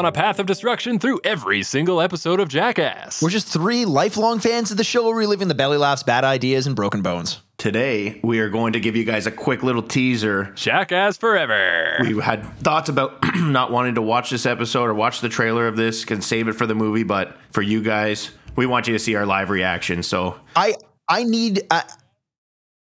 On 0.00 0.06
a 0.06 0.12
path 0.12 0.38
of 0.38 0.46
destruction 0.46 0.98
through 0.98 1.20
every 1.24 1.62
single 1.62 2.00
episode 2.00 2.40
of 2.40 2.48
Jackass. 2.48 3.20
We're 3.20 3.28
just 3.28 3.46
three 3.46 3.84
lifelong 3.84 4.38
fans 4.38 4.70
of 4.70 4.78
the 4.78 4.84
show 4.84 5.10
reliving 5.10 5.48
the 5.48 5.54
belly 5.54 5.76
laughs, 5.76 6.02
bad 6.02 6.24
ideas, 6.24 6.66
and 6.66 6.74
broken 6.74 7.02
bones. 7.02 7.42
Today, 7.58 8.18
we 8.24 8.40
are 8.40 8.48
going 8.48 8.72
to 8.72 8.80
give 8.80 8.96
you 8.96 9.04
guys 9.04 9.26
a 9.26 9.30
quick 9.30 9.62
little 9.62 9.82
teaser. 9.82 10.52
Jackass 10.54 11.18
forever. 11.18 11.98
We 12.00 12.18
had 12.18 12.46
thoughts 12.60 12.88
about 12.88 13.22
not 13.36 13.70
wanting 13.70 13.96
to 13.96 14.02
watch 14.02 14.30
this 14.30 14.46
episode 14.46 14.84
or 14.84 14.94
watch 14.94 15.20
the 15.20 15.28
trailer 15.28 15.66
of 15.66 15.76
this, 15.76 16.06
can 16.06 16.22
save 16.22 16.48
it 16.48 16.54
for 16.54 16.64
the 16.64 16.74
movie, 16.74 17.02
but 17.02 17.36
for 17.50 17.60
you 17.60 17.82
guys, 17.82 18.30
we 18.56 18.64
want 18.64 18.86
you 18.86 18.94
to 18.94 18.98
see 18.98 19.16
our 19.16 19.26
live 19.26 19.50
reaction. 19.50 20.02
So, 20.02 20.40
I 20.56 20.76
I 21.10 21.24
need 21.24 21.60
I, 21.70 21.84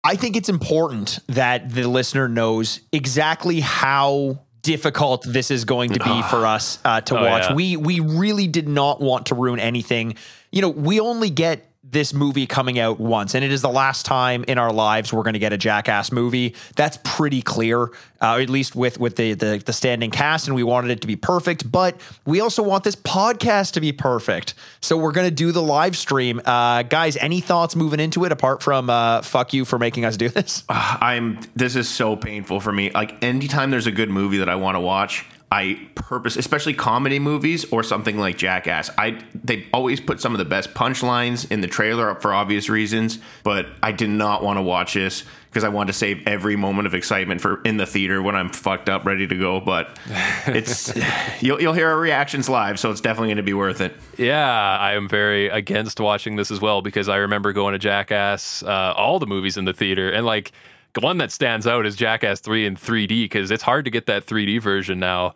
I 0.02 0.17
think 0.17 0.34
it's 0.34 0.48
important 0.48 1.20
that 1.28 1.70
the 1.70 1.89
listener 1.89 2.28
knows 2.28 2.80
exactly 2.92 3.61
how 3.61 4.41
difficult 4.67 5.25
this 5.27 5.50
is 5.50 5.64
going 5.64 5.91
to 5.92 6.00
be 6.00 6.22
for 6.31 6.45
us 6.45 6.78
uh, 6.84 7.00
to 7.03 7.17
Oh, 7.19 7.25
watch. 7.25 7.45
yeah. 7.48 7.55
We 7.55 7.77
we 7.77 8.00
really 8.00 8.48
did 8.48 8.69
not 8.69 9.00
want 9.00 9.27
to 9.27 9.34
ruin 9.34 9.61
anything. 9.61 10.17
You 10.50 10.62
know, 10.62 10.69
we 10.69 10.98
only 11.00 11.31
get 11.31 11.70
this 11.91 12.12
movie 12.12 12.47
coming 12.47 12.79
out 12.79 12.98
once, 12.98 13.34
and 13.34 13.45
it 13.45 13.53
is 13.53 13.62
the 13.62 13.69
last 13.69 14.05
time 14.06 14.45
in 14.48 14.59
our 14.59 14.73
lives 14.73 15.12
we're 15.12 15.23
going 15.23 15.34
to 15.34 15.39
get 15.39 15.53
a 15.53 15.59
Jackass 15.59 16.11
movie. 16.11 16.55
That's 16.75 16.98
pretty 17.05 17.42
clear, 17.42 17.84
uh, 18.20 18.39
at 18.39 18.51
least 18.51 18.75
with 18.75 18.98
with 18.98 19.17
the, 19.17 19.34
the 19.34 19.62
the 19.65 19.73
standing 19.73 20.11
cast, 20.11 20.47
and 20.47 20.57
we 20.57 20.62
wanted 20.62 20.91
it 20.91 21.01
to 21.03 21.07
be 21.07 21.17
perfect. 21.17 21.70
But 21.70 22.01
we 22.25 22.41
also 22.41 22.62
want 22.62 22.84
this 22.84 22.97
podcast 22.97 23.73
to 23.73 23.81
be 23.81 23.92
perfect, 23.92 24.55
so 24.81 24.97
we're 24.97 25.12
going 25.12 25.29
to 25.29 25.34
do 25.34 25.53
the 25.53 25.62
live 25.62 25.97
stream. 25.97 26.41
Uh, 26.45 26.83
guys, 26.83 27.17
any 27.17 27.41
thoughts 27.41 27.77
moving 27.77 28.01
into 28.01 28.25
it 28.25 28.33
apart 28.33 28.62
from 28.62 28.91
uh, 28.91 29.23
fuck 29.23 29.53
you 29.53 29.64
for 29.64 29.79
making 29.79 30.05
us 30.05 30.17
do 30.17 30.29
this? 30.29 30.64
I'm 30.69 31.41
this 31.55 31.77
is 31.77 31.89
so 31.89 32.17
painful 32.17 32.61
for 32.61 32.73
me. 32.73 32.91
Like 32.91 33.23
anytime 33.23 33.70
there's 33.70 33.87
a 33.87 33.92
good 33.92 34.11
movie 34.11 34.39
that 34.39 34.48
I 34.48 34.57
want 34.57 34.75
to 34.75 34.81
watch, 34.81 35.25
I 35.50 35.89
purpose, 35.94 36.36
especially 36.36 36.75
comedy 36.75 37.20
movies 37.20 37.64
or 37.72 37.84
something 37.84 38.19
like 38.19 38.36
Jackass. 38.36 38.91
I 38.98 39.22
they 39.33 39.66
always 39.72 40.00
put 40.00 40.20
some 40.20 40.33
of 40.33 40.39
the 40.39 40.44
best 40.44 40.75
punchlines 40.75 41.50
in 41.50 41.61
the 41.61 41.69
trailer 41.69 42.14
for 42.16 42.34
obvious 42.34 42.69
reasons, 42.69 43.20
but 43.44 43.67
I 43.80 43.92
did 43.92 44.11
not 44.11 44.42
want 44.42 44.56
to 44.56 44.62
watch 44.62 44.94
this 44.94 45.22
because 45.48 45.62
I 45.62 45.69
wanted 45.69 45.92
to 45.92 45.98
save 45.98 46.27
every 46.27 46.56
moment 46.56 46.86
of 46.86 46.94
excitement 46.94 47.41
for 47.41 47.62
in 47.62 47.77
the 47.77 47.86
theater 47.86 48.20
when 48.20 48.34
I'm 48.34 48.50
fucked 48.50 48.89
up 48.89 49.05
ready 49.05 49.27
to 49.28 49.39
go. 49.39 49.61
But 49.61 49.98
it's 50.47 50.92
you'll 51.41 51.62
you'll 51.62 51.74
hear 51.74 51.89
our 51.91 51.98
reactions 51.98 52.48
live, 52.48 52.80
so 52.80 52.91
it's 52.91 53.00
definitely 53.00 53.28
going 53.28 53.36
to 53.36 53.42
be 53.44 53.55
worth 53.55 53.80
it. 53.80 53.97
Yeah, 54.19 54.44
I 54.44 54.94
am 54.94 55.08
very 55.08 55.48
against 55.48 56.00
watching 56.00 56.34
this 56.34 56.50
as 56.50 56.61
well 56.61 56.83
because 56.83 57.08
I 57.08 57.19
remember 57.19 57.52
going 57.52 57.72
to 57.72 57.78
Jackass, 57.78 58.64
uh, 58.64 58.94
all 58.97 59.20
the 59.20 59.27
movies 59.27 59.56
in 59.56 59.64
the 59.64 59.72
theater, 59.72 60.11
and 60.11 60.27
like 60.27 60.50
one 60.98 61.18
that 61.18 61.33
stands 61.33 61.67
out 61.67 61.86
is 61.86 61.96
Jackass 61.96 62.40
3 62.40 62.67
in 62.67 62.77
3D 62.77 63.24
because 63.24 63.51
it's 63.51 63.62
hard 63.62 63.84
to 63.84 63.90
get 63.90 64.07
that 64.07 64.27
3D 64.27 64.61
version 64.61 64.98
now. 64.98 65.34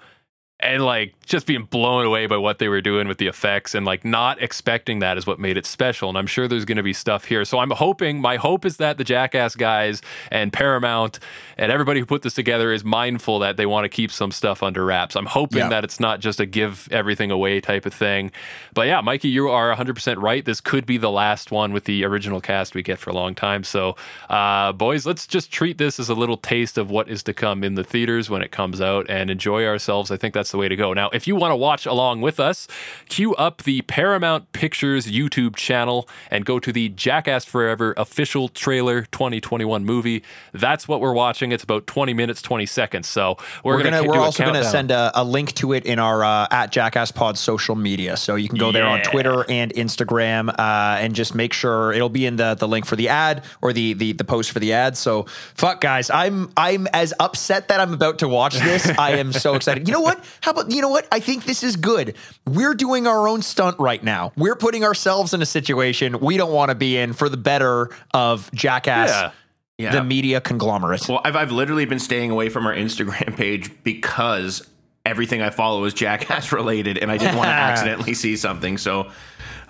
And 0.60 0.84
like 0.84 1.14
just 1.30 1.46
being 1.46 1.62
blown 1.62 2.04
away 2.04 2.26
by 2.26 2.36
what 2.36 2.58
they 2.58 2.68
were 2.68 2.80
doing 2.80 3.06
with 3.06 3.18
the 3.18 3.28
effects 3.28 3.74
and 3.74 3.86
like 3.86 4.04
not 4.04 4.42
expecting 4.42 4.98
that 4.98 5.16
is 5.16 5.26
what 5.28 5.38
made 5.38 5.56
it 5.56 5.64
special. 5.64 6.08
And 6.08 6.18
I'm 6.18 6.26
sure 6.26 6.48
there's 6.48 6.64
going 6.64 6.76
to 6.76 6.82
be 6.82 6.92
stuff 6.92 7.24
here. 7.26 7.44
So 7.44 7.60
I'm 7.60 7.70
hoping, 7.70 8.20
my 8.20 8.36
hope 8.36 8.64
is 8.66 8.78
that 8.78 8.98
the 8.98 9.04
Jackass 9.04 9.54
guys 9.54 10.02
and 10.32 10.52
Paramount 10.52 11.20
and 11.56 11.70
everybody 11.70 12.00
who 12.00 12.06
put 12.06 12.22
this 12.22 12.34
together 12.34 12.72
is 12.72 12.82
mindful 12.84 13.38
that 13.38 13.56
they 13.56 13.64
want 13.64 13.84
to 13.84 13.88
keep 13.88 14.10
some 14.10 14.32
stuff 14.32 14.60
under 14.60 14.84
wraps. 14.84 15.14
I'm 15.14 15.26
hoping 15.26 15.58
Yeah. 15.58 15.68
that 15.68 15.84
it's 15.84 16.00
not 16.00 16.18
just 16.18 16.40
a 16.40 16.46
give 16.46 16.88
everything 16.90 17.30
away 17.30 17.60
type 17.60 17.86
of 17.86 17.94
thing. 17.94 18.32
But 18.74 18.88
yeah, 18.88 19.00
Mikey, 19.00 19.28
you 19.28 19.48
are 19.50 19.70
100% 19.72 20.20
right. 20.20 20.44
This 20.44 20.60
could 20.60 20.84
be 20.84 20.96
the 20.98 21.12
last 21.12 21.52
one 21.52 21.72
with 21.72 21.84
the 21.84 22.04
original 22.04 22.40
cast 22.40 22.74
we 22.74 22.82
get 22.82 22.98
for 22.98 23.10
a 23.10 23.14
long 23.14 23.36
time. 23.36 23.62
So, 23.62 23.94
uh, 24.28 24.72
boys, 24.72 25.06
let's 25.06 25.28
just 25.28 25.52
treat 25.52 25.78
this 25.78 26.00
as 26.00 26.08
a 26.08 26.14
little 26.14 26.36
taste 26.36 26.76
of 26.76 26.90
what 26.90 27.08
is 27.08 27.22
to 27.22 27.32
come 27.32 27.62
in 27.62 27.76
the 27.76 27.84
theaters 27.84 28.28
when 28.28 28.42
it 28.42 28.50
comes 28.50 28.80
out 28.80 29.08
and 29.08 29.30
enjoy 29.30 29.64
ourselves. 29.64 30.10
I 30.10 30.16
think 30.16 30.34
that's 30.34 30.50
the 30.50 30.58
way 30.58 30.66
to 30.68 30.74
go. 30.74 30.92
Now, 30.92 31.08
if 31.20 31.26
you 31.26 31.36
want 31.36 31.52
to 31.52 31.56
watch 31.56 31.84
along 31.84 32.22
with 32.22 32.40
us, 32.40 32.66
queue 33.10 33.34
up 33.34 33.64
the 33.64 33.82
Paramount 33.82 34.52
Pictures 34.52 35.06
YouTube 35.06 35.54
channel 35.54 36.08
and 36.30 36.46
go 36.46 36.58
to 36.58 36.72
the 36.72 36.88
Jackass 36.88 37.44
Forever 37.44 37.92
official 37.98 38.48
trailer 38.48 39.02
2021 39.02 39.84
movie. 39.84 40.22
That's 40.54 40.88
what 40.88 41.02
we're 41.02 41.12
watching. 41.12 41.52
It's 41.52 41.62
about 41.62 41.86
20 41.86 42.14
minutes, 42.14 42.40
20 42.40 42.64
seconds. 42.64 43.06
So 43.06 43.36
we're, 43.62 43.74
We're 43.74 43.82
gonna, 43.82 43.98
gonna, 43.98 44.08
we're 44.08 44.18
also 44.18 44.46
gonna 44.46 44.64
send 44.64 44.90
a, 44.90 45.12
a 45.14 45.22
link 45.22 45.52
to 45.56 45.74
it 45.74 45.84
in 45.84 45.98
our 45.98 46.24
uh, 46.24 46.46
at 46.50 46.72
Jackass 46.72 47.12
Pod 47.12 47.36
social 47.36 47.74
media, 47.74 48.16
so 48.16 48.36
you 48.36 48.48
can 48.48 48.56
go 48.56 48.72
there 48.72 48.86
on 48.86 49.02
Twitter 49.02 49.44
and 49.50 49.74
Instagram, 49.74 50.48
uh, 50.48 50.96
and 51.00 51.14
just 51.14 51.34
make 51.34 51.52
sure 51.52 51.92
it'll 51.92 52.08
be 52.08 52.24
in 52.24 52.36
the 52.36 52.54
the 52.54 52.66
link 52.66 52.86
for 52.86 52.96
the 52.96 53.10
ad 53.10 53.44
or 53.60 53.74
the 53.74 53.92
the 53.92 54.12
the 54.14 54.24
post 54.24 54.52
for 54.52 54.58
the 54.58 54.72
ad. 54.72 54.96
So 54.96 55.24
fuck, 55.54 55.82
guys, 55.82 56.08
I'm 56.08 56.50
I'm 56.56 56.86
as 56.94 57.12
upset 57.20 57.68
that 57.68 57.78
I'm 57.78 57.92
about 57.92 58.20
to 58.20 58.28
watch 58.28 58.58
this. 58.58 58.88
I 58.98 59.16
am 59.18 59.34
so 59.34 59.54
excited. 59.54 59.86
You 59.86 59.92
know 59.92 60.00
what? 60.00 60.24
How 60.40 60.52
about 60.52 60.70
you 60.70 60.80
know 60.80 60.88
what? 60.88 61.09
I 61.12 61.20
think 61.20 61.44
this 61.44 61.62
is 61.62 61.76
good. 61.76 62.14
We're 62.46 62.74
doing 62.74 63.06
our 63.06 63.26
own 63.28 63.42
stunt 63.42 63.78
right 63.78 64.02
now. 64.02 64.32
We're 64.36 64.56
putting 64.56 64.84
ourselves 64.84 65.34
in 65.34 65.42
a 65.42 65.46
situation 65.46 66.20
we 66.20 66.36
don't 66.36 66.52
want 66.52 66.68
to 66.70 66.74
be 66.74 66.96
in 66.96 67.12
for 67.12 67.28
the 67.28 67.36
better 67.36 67.90
of 68.14 68.50
Jackass, 68.52 69.08
Yeah. 69.10 69.30
Yeah. 69.78 69.92
the 69.92 70.04
media 70.04 70.40
conglomerate. 70.40 71.08
Well, 71.08 71.20
I've, 71.24 71.36
I've 71.36 71.52
literally 71.52 71.86
been 71.86 71.98
staying 71.98 72.30
away 72.30 72.50
from 72.50 72.66
our 72.66 72.74
Instagram 72.74 73.34
page 73.36 73.70
because 73.82 74.68
everything 75.06 75.40
I 75.40 75.48
follow 75.50 75.84
is 75.84 75.94
Jackass 75.94 76.52
related, 76.52 76.98
and 76.98 77.10
I 77.10 77.16
didn't 77.16 77.36
want 77.36 77.48
to 77.48 77.52
accidentally 77.54 78.12
see 78.14 78.36
something. 78.36 78.76
So, 78.76 79.10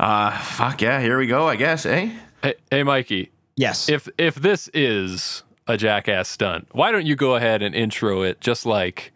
uh, 0.01 0.37
fuck 0.39 0.83
yeah, 0.83 1.01
here 1.01 1.17
we 1.19 1.27
go. 1.29 1.47
I 1.47 1.55
guess, 1.57 1.87
eh? 1.87 2.11
Hey, 2.43 2.55
hey, 2.71 2.83
Mikey, 2.83 3.31
yes. 3.57 3.89
if 3.89 4.09
if 4.19 4.35
this 4.35 4.69
is 4.75 5.45
a 5.69 5.77
jackass 5.77 6.29
stunt, 6.29 6.67
why 6.73 6.91
don't 6.91 7.07
you 7.07 7.15
go 7.15 7.37
ahead 7.37 7.63
and 7.63 7.73
intro 7.75 8.23
it 8.23 8.41
just 8.41 8.67
like 8.67 9.13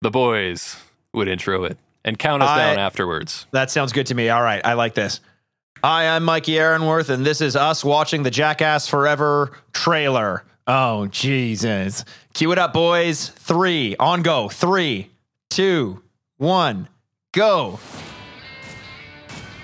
the 0.00 0.10
boys 0.10 0.76
would 1.12 1.28
intro 1.28 1.64
it 1.64 1.78
and 2.04 2.18
count 2.18 2.42
us 2.42 2.48
I- 2.50 2.58
down 2.58 2.78
afterwards? 2.78 3.46
That 3.52 3.70
sounds 3.70 3.92
good 3.92 4.06
to 4.06 4.14
me. 4.14 4.28
All 4.28 4.42
right, 4.42 4.64
I 4.64 4.74
like 4.74 4.94
this. 4.94 5.20
Hi, 5.82 6.08
I'm 6.14 6.24
Mikey 6.24 6.58
Aaronworth, 6.58 7.08
and 7.08 7.24
this 7.24 7.40
is 7.40 7.56
us 7.56 7.82
watching 7.84 8.22
the 8.22 8.30
Jackass 8.30 8.86
Forever 8.86 9.52
trailer. 9.72 10.44
Oh, 10.66 11.06
Jesus. 11.06 12.04
Cue 12.34 12.52
it 12.52 12.58
up, 12.58 12.74
boys. 12.74 13.28
Three, 13.30 13.96
on 13.98 14.20
go. 14.22 14.48
Three, 14.50 15.10
two, 15.48 16.02
one, 16.36 16.86
go. 17.32 17.78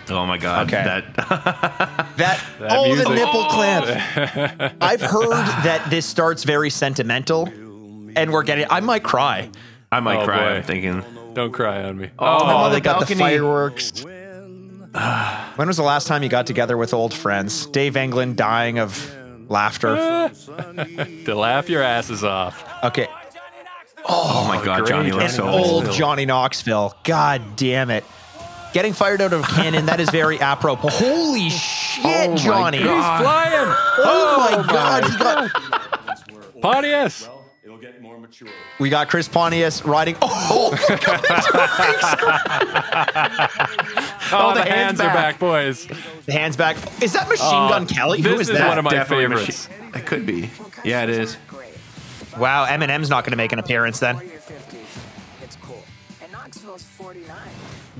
Oh 0.09 0.25
my 0.25 0.39
god, 0.39 0.69
Okay. 0.73 0.83
that 0.85 1.17
That, 2.17 2.43
oh, 2.61 2.87
music. 2.87 3.09
the 3.09 3.15
nipple 3.15 3.45
clamp. 3.47 3.87
I've 4.81 5.01
heard 5.03 5.31
that 5.65 5.89
this 5.91 6.07
starts 6.07 6.45
very 6.45 6.71
sentimental, 6.71 7.47
and 7.47 8.33
we're 8.33 8.45
getting, 8.45 8.67
I 8.71 8.81
might 8.81 9.03
cry. 9.03 9.51
I 9.93 10.01
might 10.01 10.21
Oh, 10.23 10.25
cry. 10.25 10.39
boy. 10.39 10.45
I'm 10.57 10.63
thinking. 10.63 11.05
Don't 11.37 11.53
cry 11.53 11.83
on 11.83 11.99
me. 11.99 12.09
Oh, 12.19 12.39
Oh, 12.65 12.71
they 12.71 12.77
the 12.77 12.81
got 12.81 13.07
the 13.07 13.15
fireworks. 13.15 14.03
when 15.57 15.69
was 15.69 15.77
the 15.77 15.83
last 15.83 16.07
time 16.07 16.23
you 16.23 16.31
got 16.31 16.47
together 16.47 16.79
with 16.79 16.95
old 16.95 17.13
friends? 17.13 17.67
Dave 17.67 17.95
England 17.95 18.39
dying 18.39 18.79
of 18.79 19.15
laughter. 19.47 19.97
to 21.27 21.35
laugh 21.35 21.69
your 21.69 21.83
asses 21.83 22.25
off. 22.25 22.67
Okay. 22.85 23.07
Oh 24.07 24.47
my 24.49 24.57
oh, 24.63 24.65
god, 24.65 24.87
Johnny 24.87 25.11
great. 25.11 25.21
looks 25.21 25.37
And 25.37 25.45
so 25.45 25.47
old 25.47 25.85
old. 25.85 25.95
Johnny 25.95 26.25
Knoxville. 26.25 26.95
God 27.05 27.43
damn 27.57 27.91
it. 27.91 28.05
Getting 28.73 28.95
fired 28.95 29.21
out 29.21 29.35
of 29.35 29.41
a 29.45 29.47
cannon, 29.57 29.85
that 29.87 30.01
is 30.01 30.09
very 30.09 30.41
apropos. 30.41 30.89
Holy 30.89 31.49
oh 31.49 31.51
shit, 31.51 32.31
Oh 32.31 32.35
Johnny. 32.37 32.83
God. 32.83 33.19
He's 33.19 33.27
flying. 33.27 33.75
Oh, 33.99 34.37
my 34.39 34.57
oh, 34.57 34.63
God. 34.73 35.05
He 35.05 35.19
got, 35.19 36.63
Pontius. 36.63 37.29
We 38.79 38.89
got 38.91 39.09
Chris 39.09 39.29
Pontius 39.29 39.85
riding. 39.85 40.17
Oh, 40.23 40.71
Oh, 44.33 44.53
the, 44.55 44.63
the 44.63 44.69
hands 44.69 44.99
hand's 44.99 45.01
are 45.01 45.07
back. 45.07 45.15
back, 45.15 45.39
boys. 45.39 45.87
the 46.27 46.33
hands 46.33 46.57
back. 46.57 46.77
Is 47.03 47.13
that 47.13 47.29
Machine 47.29 47.69
Gun 47.69 47.87
Kelly? 47.87 48.21
Who 48.21 48.29
Uh, 48.31 48.33
This 48.33 48.41
is 48.43 48.51
is 48.51 48.59
that? 48.59 48.69
one 48.69 48.79
of 48.79 48.85
my 48.85 48.91
Definitely 48.91 49.27
favorites. 49.27 49.69
machi- 49.69 49.99
It 49.99 50.07
could 50.07 50.27
be. 50.27 50.51
Yeah, 50.85 51.05
it 51.05 51.11
is. 51.11 51.37
wow, 52.37 52.67
Eminem's 52.67 53.09
not 53.09 53.25
going 53.25 53.31
to 53.33 53.37
make 53.37 53.53
an 53.53 53.59
appearance 53.59 54.01
then. 54.01 54.17
You're 54.17 54.41
50. 54.41 54.79
It's 55.43 55.57
cool. 55.63 55.83
And 56.23 56.33
Knoxville's 56.33 56.83
49. 56.83 57.37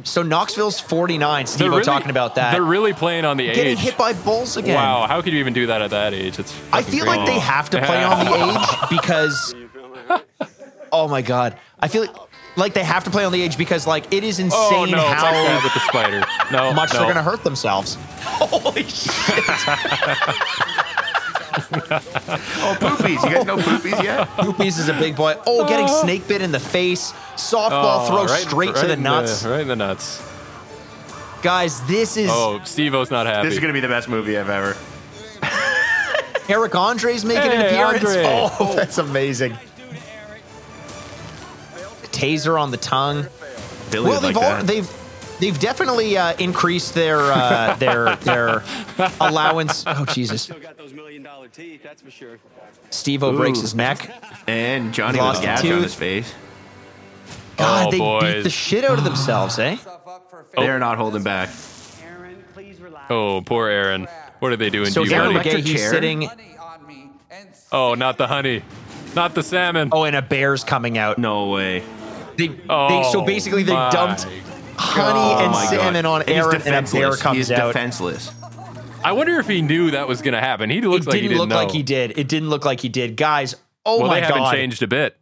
So 0.03 0.23
Knoxville's 0.23 0.79
49. 0.81 1.47
Steve 1.47 1.71
really, 1.71 1.83
talking 1.85 2.11
about 2.11 2.35
that. 2.35 2.53
They're 2.53 2.63
really 2.63 2.93
playing 2.93 3.25
on 3.25 3.37
the 3.37 3.45
Getting 3.47 3.61
age. 3.67 3.77
Getting 3.77 3.85
hit 3.93 3.97
by 3.99 4.13
bulls 4.13 4.57
again. 4.57 4.75
Wow, 4.75 5.07
how 5.07 5.23
could 5.23 5.33
you 5.33 5.39
even 5.39 5.53
do 5.55 5.67
that 5.69 5.81
at 5.81 5.91
that 5.91 6.13
age? 6.13 6.39
It's 6.39 6.53
I 6.73 6.83
feel 6.83 7.05
crazy. 7.05 7.19
like 7.19 7.27
they 7.27 7.39
have 7.39 7.71
to 7.71 7.81
play 7.83 8.03
on 8.05 8.25
the 8.25 8.35
age 8.35 8.91
because. 8.91 9.55
Oh 10.93 11.09
my 11.09 11.21
god! 11.21 11.59
I 11.81 11.89
feel 11.89 12.03
like, 12.03 12.17
like 12.57 12.73
they 12.73 12.85
have 12.85 13.03
to 13.05 13.11
play 13.11 13.25
on 13.25 13.33
the 13.33 13.43
edge 13.43 13.59
because 13.59 13.87
like 13.89 14.13
it 14.15 14.23
is 14.23 14.39
oh, 14.39 14.45
insane 14.45 14.95
Oh 14.95 14.97
no, 14.97 15.03
how 15.03 15.23
fuck 15.23 15.33
that 15.33 15.65
with 15.65 15.75
the 15.75 15.81
spider. 15.81 16.25
No, 16.53 16.73
much 16.73 16.93
no. 16.93 17.01
they're 17.01 17.09
gonna 17.09 17.25
hurt 17.25 17.43
themselves. 17.43 17.99
Holy 18.23 18.85
shit! 18.85 19.11
Oh, 21.59 22.77
poopies! 22.79 23.23
You 23.25 23.35
guys 23.35 23.47
know 23.47 23.57
poopies 23.57 24.03
yet? 24.03 24.29
Poopies 24.29 24.79
is 24.79 24.89
a 24.89 24.93
big 24.95 25.17
boy. 25.17 25.37
Oh, 25.47 25.67
getting 25.67 25.87
oh. 25.89 26.03
snake 26.03 26.29
bit 26.29 26.43
in 26.43 26.53
the 26.53 26.61
face. 26.61 27.13
Softball 27.35 28.05
Oh, 28.05 28.07
throw 28.07 28.25
right- 28.25 28.41
straight 28.41 28.69
right 28.71 28.81
to 28.83 28.87
the 28.87 28.93
in 28.93 29.03
nuts. 29.03 29.45
right 29.45 29.61
in 29.61 29.69
the 29.69 29.77
nuts. 29.77 30.23
Guys, 31.43 31.81
this 31.87 32.17
is 32.17 32.31
Oh, 32.33 32.61
Steve-O's 32.65 33.11
not 33.11 33.27
happy. 33.27 33.49
This 33.49 33.55
is 33.55 33.61
gonna 33.61 33.73
be 33.73 33.81
the 33.81 33.89
best 33.89 34.09
movie 34.09 34.37
I've 34.37 34.51
ever. 34.51 34.77
Eric 36.49 36.75
Andre's 36.75 37.25
making 37.25 37.51
an 37.51 37.61
Hey, 37.61 37.69
appearance. 37.69 38.05
Andre. 38.05 38.25
Oh, 38.27 38.75
that's 38.75 38.99
amazing. 38.99 39.57
Taser 42.17 42.61
on 42.61 42.71
the 42.71 42.77
tongue. 42.77 43.27
Billy 43.91 44.11
Well, 44.11 44.21
they've 44.21 44.35
like 44.35 44.45
all, 44.45 44.51
that. 44.51 44.67
they've 44.67 44.91
they've 45.41 45.59
definitely 45.59 46.17
uh, 46.17 46.35
increased 46.39 46.95
their 46.95 47.21
uh, 47.21 47.75
their 47.79 48.17
their 48.17 48.63
allowance. 49.21 49.85
Oh 49.87 50.05
Jesus! 50.07 50.43
Still 50.43 50.59
got 50.59 50.77
those 50.77 50.93
million 50.93 51.23
dollar 51.23 51.49
teeth, 51.49 51.83
that's 51.83 52.03
for 52.03 52.11
sure. 52.11 52.39
Steve-O 52.91 53.37
breaks 53.37 53.61
his 53.61 53.75
neck. 53.75 54.11
and 54.47 54.93
Johnny 54.95 55.19
Lost 55.19 55.41
with 55.41 55.45
a 55.45 55.47
gas 55.47 55.63
tooth. 55.63 55.73
on 55.77 55.83
his 55.83 55.95
face. 55.95 56.33
God, 57.57 57.95
Oh, 57.95 58.21
they 58.21 58.35
beat 58.35 58.43
the 58.43 58.51
shit 58.51 58.85
out 58.85 58.99
of 58.99 59.05
themselves, 59.05 59.59
eh? 59.59 59.77
They're 60.57 60.79
not 60.79 60.99
holding 60.99 61.23
back. 61.23 61.49
Aaron, 62.05 62.45
please 62.55 62.79
relax. 62.81 63.07
Oh, 63.11 63.41
poor 63.45 63.69
Aaron. 63.69 64.07
What 64.41 64.53
are 64.53 64.57
they 64.57 64.69
doing 64.71 64.91
So 64.91 65.05
to 65.05 65.09
you, 65.11 65.17
Aaron 65.17 65.33
buddy? 65.35 65.49
Electric 65.51 65.65
McGhehey, 65.65 65.69
he's 65.69 65.81
chair? 65.81 65.91
sitting. 65.91 66.31
Oh, 67.73 67.95
not 67.95 68.19
the 68.19 68.27
honey. 68.27 68.63
Not 69.15 69.35
the 69.35 69.43
salmon. 69.43 69.89
Oh, 69.93 70.05
and 70.05 70.15
a 70.15 70.23
bear's 70.23 70.63
coming 70.65 70.99
out. 70.99 71.19
No 71.19 71.49
way. 71.49 71.83
They, 72.37 72.49
they, 72.49 72.61
Oh, 72.69 73.13
so 73.13 73.23
basically, 73.23 73.63
they 73.63 73.73
dumped 73.73 74.25
honey 74.79 75.19
Oh 75.21 75.39
and 75.45 75.53
my 75.53 75.65
God. 75.65 75.71
salmon 75.71 76.07
on 76.07 76.21
And 76.23 76.31
he's 76.31 76.39
Aaron, 76.39 76.55
and 76.57 76.63
a 76.63 76.69
bear 76.69 76.81
defenseless. 76.83 77.23
comes 77.23 77.37
He's 77.39 77.51
out. 77.51 77.67
defenseless. 77.69 78.31
I 79.05 79.13
wonder 79.13 79.39
if 79.39 79.47
he 79.47 79.63
knew 79.63 79.93
that 79.93 80.09
was 80.09 80.21
going 80.23 80.35
to 80.35 80.41
happen. 80.41 80.69
He 80.71 80.81
looks 80.81 81.07
It 81.07 81.11
like 81.11 81.15
didn't 81.15 81.23
he 81.23 81.29
didn't 81.29 81.39
look 81.41 81.49
know. 81.51 81.57
like 81.57 81.71
he 81.71 81.83
did. 81.83 82.19
It 82.19 82.29
didn't 82.29 82.51
look 82.51 82.65
like 82.65 82.81
he 82.81 82.89
did, 82.89 83.17
guys. 83.17 83.55
Oh 83.85 83.99
my 83.99 83.99
God. 83.99 84.01
well, 84.03 84.09
my 84.09 84.15
they 84.21 84.27
haven't 84.27 84.43
god, 84.43 84.53
changed 84.53 84.83
a 84.83 84.87
bit. 84.89 85.17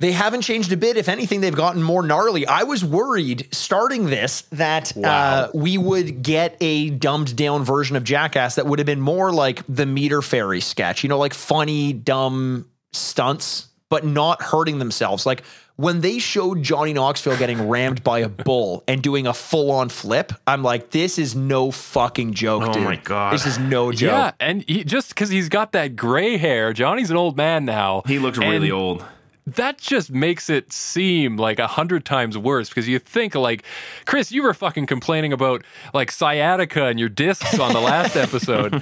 They 0.00 0.12
haven't 0.12 0.40
changed 0.40 0.72
a 0.72 0.76
bit. 0.78 0.96
If 0.96 1.08
anything, 1.10 1.40
they've 1.42 1.54
gotten 1.54 1.82
more 1.82 2.02
gnarly. 2.02 2.46
I 2.46 2.62
was 2.62 2.82
worried 2.84 3.48
starting 3.52 4.06
this 4.06 4.42
that 4.52 4.96
uh, 4.96 5.48
we 5.54 5.76
would 5.76 6.22
get 6.22 6.56
a 6.62 6.88
dumbed 6.90 7.36
down 7.36 7.64
version 7.64 7.96
of 7.96 8.02
Jackass 8.04 8.54
that 8.54 8.64
would 8.66 8.78
have 8.78 8.86
been 8.86 9.00
more 9.02 9.30
like 9.30 9.62
the 9.68 9.84
Meter 9.86 10.22
Fairy 10.22 10.60
sketch, 10.62 11.02
you 11.02 11.08
know, 11.10 11.18
like 11.18 11.34
funny, 11.34 11.92
dumb 11.92 12.66
stunts, 12.92 13.68
but 13.90 14.04
not 14.06 14.40
hurting 14.42 14.78
themselves. 14.78 15.26
Like 15.26 15.42
when 15.80 16.00
they 16.02 16.18
showed 16.18 16.62
Johnny 16.62 16.92
Knoxville 16.92 17.38
getting 17.38 17.68
rammed 17.68 18.04
by 18.04 18.18
a 18.20 18.28
bull 18.28 18.84
and 18.86 19.02
doing 19.02 19.26
a 19.26 19.32
full 19.32 19.70
on 19.70 19.88
flip, 19.88 20.32
I'm 20.46 20.62
like, 20.62 20.90
this 20.90 21.18
is 21.18 21.34
no 21.34 21.70
fucking 21.70 22.34
joke, 22.34 22.64
Oh 22.66 22.72
dude. 22.72 22.84
my 22.84 22.96
God. 22.96 23.32
This 23.32 23.46
is 23.46 23.58
no 23.58 23.90
joke. 23.90 24.10
Yeah, 24.10 24.32
and 24.38 24.62
he, 24.68 24.84
just 24.84 25.08
because 25.10 25.30
he's 25.30 25.48
got 25.48 25.72
that 25.72 25.96
gray 25.96 26.36
hair, 26.36 26.72
Johnny's 26.72 27.10
an 27.10 27.16
old 27.16 27.36
man 27.36 27.64
now. 27.64 28.02
He 28.06 28.18
looks 28.18 28.36
really 28.38 28.70
old. 28.70 29.04
That 29.46 29.78
just 29.78 30.10
makes 30.12 30.48
it 30.50 30.72
seem 30.72 31.36
like 31.36 31.58
a 31.58 31.66
hundred 31.66 32.04
times 32.04 32.38
worse 32.38 32.68
because 32.68 32.86
you 32.86 32.98
think 32.98 33.34
like, 33.34 33.64
Chris, 34.04 34.30
you 34.30 34.42
were 34.42 34.54
fucking 34.54 34.86
complaining 34.86 35.32
about 35.32 35.64
like 35.92 36.10
sciatica 36.12 36.84
and 36.86 37.00
your 37.00 37.08
discs 37.08 37.58
on 37.58 37.72
the 37.72 37.80
last 37.80 38.16
episode. 38.16 38.72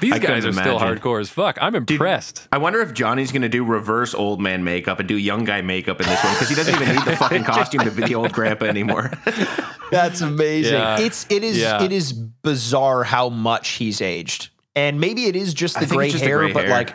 These 0.00 0.12
I 0.14 0.18
guys 0.18 0.44
couldn't 0.44 0.48
are 0.48 0.52
still 0.52 0.76
imagine. 0.78 0.98
hardcore 0.98 1.20
as 1.20 1.28
fuck. 1.28 1.58
I'm 1.60 1.74
impressed. 1.74 2.48
I 2.52 2.58
wonder 2.58 2.80
if 2.80 2.94
Johnny's 2.94 3.32
going 3.32 3.42
to 3.42 3.48
do 3.48 3.64
reverse 3.64 4.14
old 4.14 4.40
man 4.40 4.64
makeup 4.64 4.98
and 4.98 5.08
do 5.08 5.16
young 5.18 5.44
guy 5.44 5.60
makeup 5.60 6.00
in 6.00 6.06
this 6.06 6.22
one 6.24 6.32
because 6.34 6.48
he 6.48 6.54
doesn't 6.54 6.74
even 6.74 6.94
need 6.94 7.04
the 7.04 7.16
fucking 7.16 7.44
costume 7.44 7.84
to 7.84 7.90
be 7.90 8.04
the 8.04 8.14
old 8.14 8.32
grandpa 8.32 8.66
anymore. 8.66 9.10
That's 9.90 10.20
amazing. 10.22 10.74
Yeah. 10.74 11.00
It's 11.00 11.26
it 11.28 11.44
is 11.44 11.58
Yeah. 11.58 11.82
it 11.82 11.92
is 11.92 12.12
bizarre 12.12 13.04
how 13.04 13.28
much 13.28 13.70
he's 13.70 14.00
aged. 14.00 14.48
And 14.74 15.00
maybe 15.00 15.24
it 15.26 15.36
is 15.36 15.52
just 15.52 15.74
the 15.74 15.80
think 15.80 15.92
gray 15.92 16.04
it's 16.06 16.12
just 16.12 16.24
the 16.24 16.30
hair, 16.30 16.48
but 16.54 16.68
like 16.68 16.94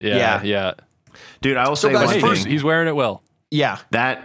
yeah, 0.00 0.16
Yeah. 0.16 0.42
yeah. 0.44 0.72
Dude, 1.40 1.56
I 1.56 1.68
will 1.68 1.76
say 1.76 1.92
guys, 1.92 2.06
one 2.06 2.14
Hey, 2.20 2.28
he's, 2.28 2.42
thing. 2.42 2.52
he's 2.52 2.64
wearing 2.64 2.88
it 2.88 2.96
well. 2.96 3.22
yeah. 3.50 3.78
that 3.90 4.24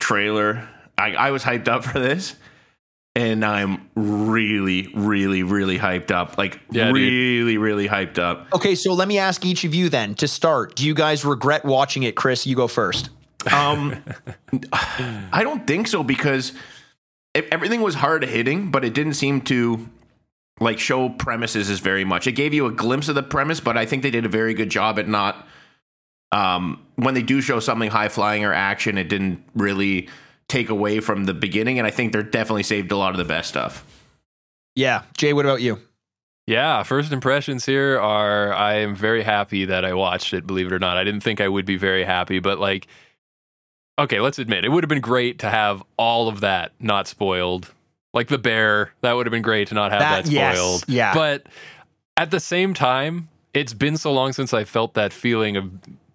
trailer, 0.00 0.68
I, 0.98 1.14
I 1.14 1.30
was 1.30 1.42
hyped 1.42 1.68
up 1.68 1.84
for 1.84 1.98
this. 1.98 2.34
And 3.14 3.46
I'm 3.46 3.88
really, 3.94 4.92
really, 4.94 5.42
really 5.42 5.78
hyped 5.78 6.10
up. 6.10 6.36
Like, 6.36 6.60
Yeah, 6.70 6.88
dude. 6.88 6.94
really, 6.96 7.56
really 7.56 7.88
hyped 7.88 8.18
up. 8.18 8.46
Okay, 8.52 8.74
so 8.74 8.92
let 8.92 9.08
me 9.08 9.16
ask 9.16 9.42
each 9.46 9.64
of 9.64 9.74
you 9.74 9.88
then 9.88 10.14
to 10.16 10.28
start. 10.28 10.76
Do 10.76 10.84
you 10.86 10.92
guys 10.92 11.24
regret 11.24 11.64
watching 11.64 12.02
it, 12.02 12.14
Chris? 12.14 12.46
You 12.46 12.54
go 12.56 12.68
first. 12.68 13.08
Um, 13.50 14.02
I 15.32 15.40
don't 15.44 15.66
think 15.66 15.86
so 15.88 16.02
because 16.02 16.52
e- 17.34 17.42
everything 17.50 17.80
was 17.80 17.94
hard 17.94 18.22
hitting, 18.22 18.70
but 18.70 18.84
it 18.84 18.92
didn't 18.92 19.14
seem 19.14 19.40
to 19.42 19.88
like 20.60 20.78
show 20.78 21.08
premises 21.08 21.70
as 21.70 21.80
very 21.80 22.04
much. 22.04 22.26
It 22.26 22.32
gave 22.32 22.52
you 22.52 22.66
a 22.66 22.70
glimpse 22.72 23.08
of 23.08 23.14
the 23.14 23.22
premise, 23.22 23.60
but 23.60 23.78
I 23.78 23.86
think 23.86 24.02
they 24.02 24.10
did 24.10 24.26
a 24.26 24.28
very 24.28 24.52
good 24.52 24.68
job 24.70 24.98
at 24.98 25.08
not. 25.08 25.46
Um, 26.32 26.82
when 26.96 27.14
they 27.14 27.22
do 27.22 27.40
show 27.40 27.60
something 27.60 27.90
high 27.90 28.08
flying 28.08 28.44
or 28.44 28.52
action, 28.52 28.98
it 28.98 29.08
didn't 29.08 29.42
really 29.54 30.08
take 30.48 30.68
away 30.70 31.00
from 31.00 31.24
the 31.24 31.34
beginning, 31.34 31.78
and 31.78 31.86
I 31.86 31.90
think 31.90 32.12
they're 32.12 32.22
definitely 32.22 32.62
saved 32.64 32.90
a 32.92 32.96
lot 32.96 33.10
of 33.12 33.18
the 33.18 33.24
best 33.24 33.48
stuff. 33.48 33.84
Yeah. 34.74 35.02
Jay, 35.16 35.32
what 35.32 35.44
about 35.44 35.60
you? 35.62 35.80
Yeah, 36.46 36.82
first 36.84 37.10
impressions 37.12 37.66
here 37.66 37.98
are 37.98 38.52
I 38.52 38.74
am 38.74 38.94
very 38.94 39.22
happy 39.24 39.64
that 39.64 39.84
I 39.84 39.94
watched 39.94 40.32
it, 40.32 40.46
believe 40.46 40.66
it 40.66 40.72
or 40.72 40.78
not. 40.78 40.96
I 40.96 41.02
didn't 41.02 41.22
think 41.22 41.40
I 41.40 41.48
would 41.48 41.64
be 41.66 41.76
very 41.76 42.04
happy, 42.04 42.38
but 42.38 42.58
like 42.60 42.86
okay, 43.98 44.20
let's 44.20 44.38
admit 44.38 44.64
it 44.64 44.68
would 44.68 44.84
have 44.84 44.88
been 44.90 45.00
great 45.00 45.38
to 45.38 45.48
have 45.48 45.82
all 45.96 46.28
of 46.28 46.40
that 46.40 46.72
not 46.78 47.08
spoiled. 47.08 47.72
Like 48.12 48.28
the 48.28 48.36
bear, 48.38 48.92
that 49.00 49.14
would 49.14 49.26
have 49.26 49.30
been 49.32 49.42
great 49.42 49.68
to 49.68 49.74
not 49.74 49.90
have 49.90 50.00
That- 50.00 50.24
that, 50.26 50.30
yes, 50.30 50.56
spoiled. 50.58 50.84
yeah. 50.86 51.14
But 51.14 51.46
at 52.16 52.30
the 52.30 52.38
same 52.40 52.74
time, 52.74 53.28
it's 53.54 53.72
been 53.72 53.96
so 53.96 54.12
long 54.12 54.32
since 54.34 54.52
I 54.54 54.64
felt 54.64 54.94
that 54.94 55.12
feeling 55.14 55.56
of 55.56 55.70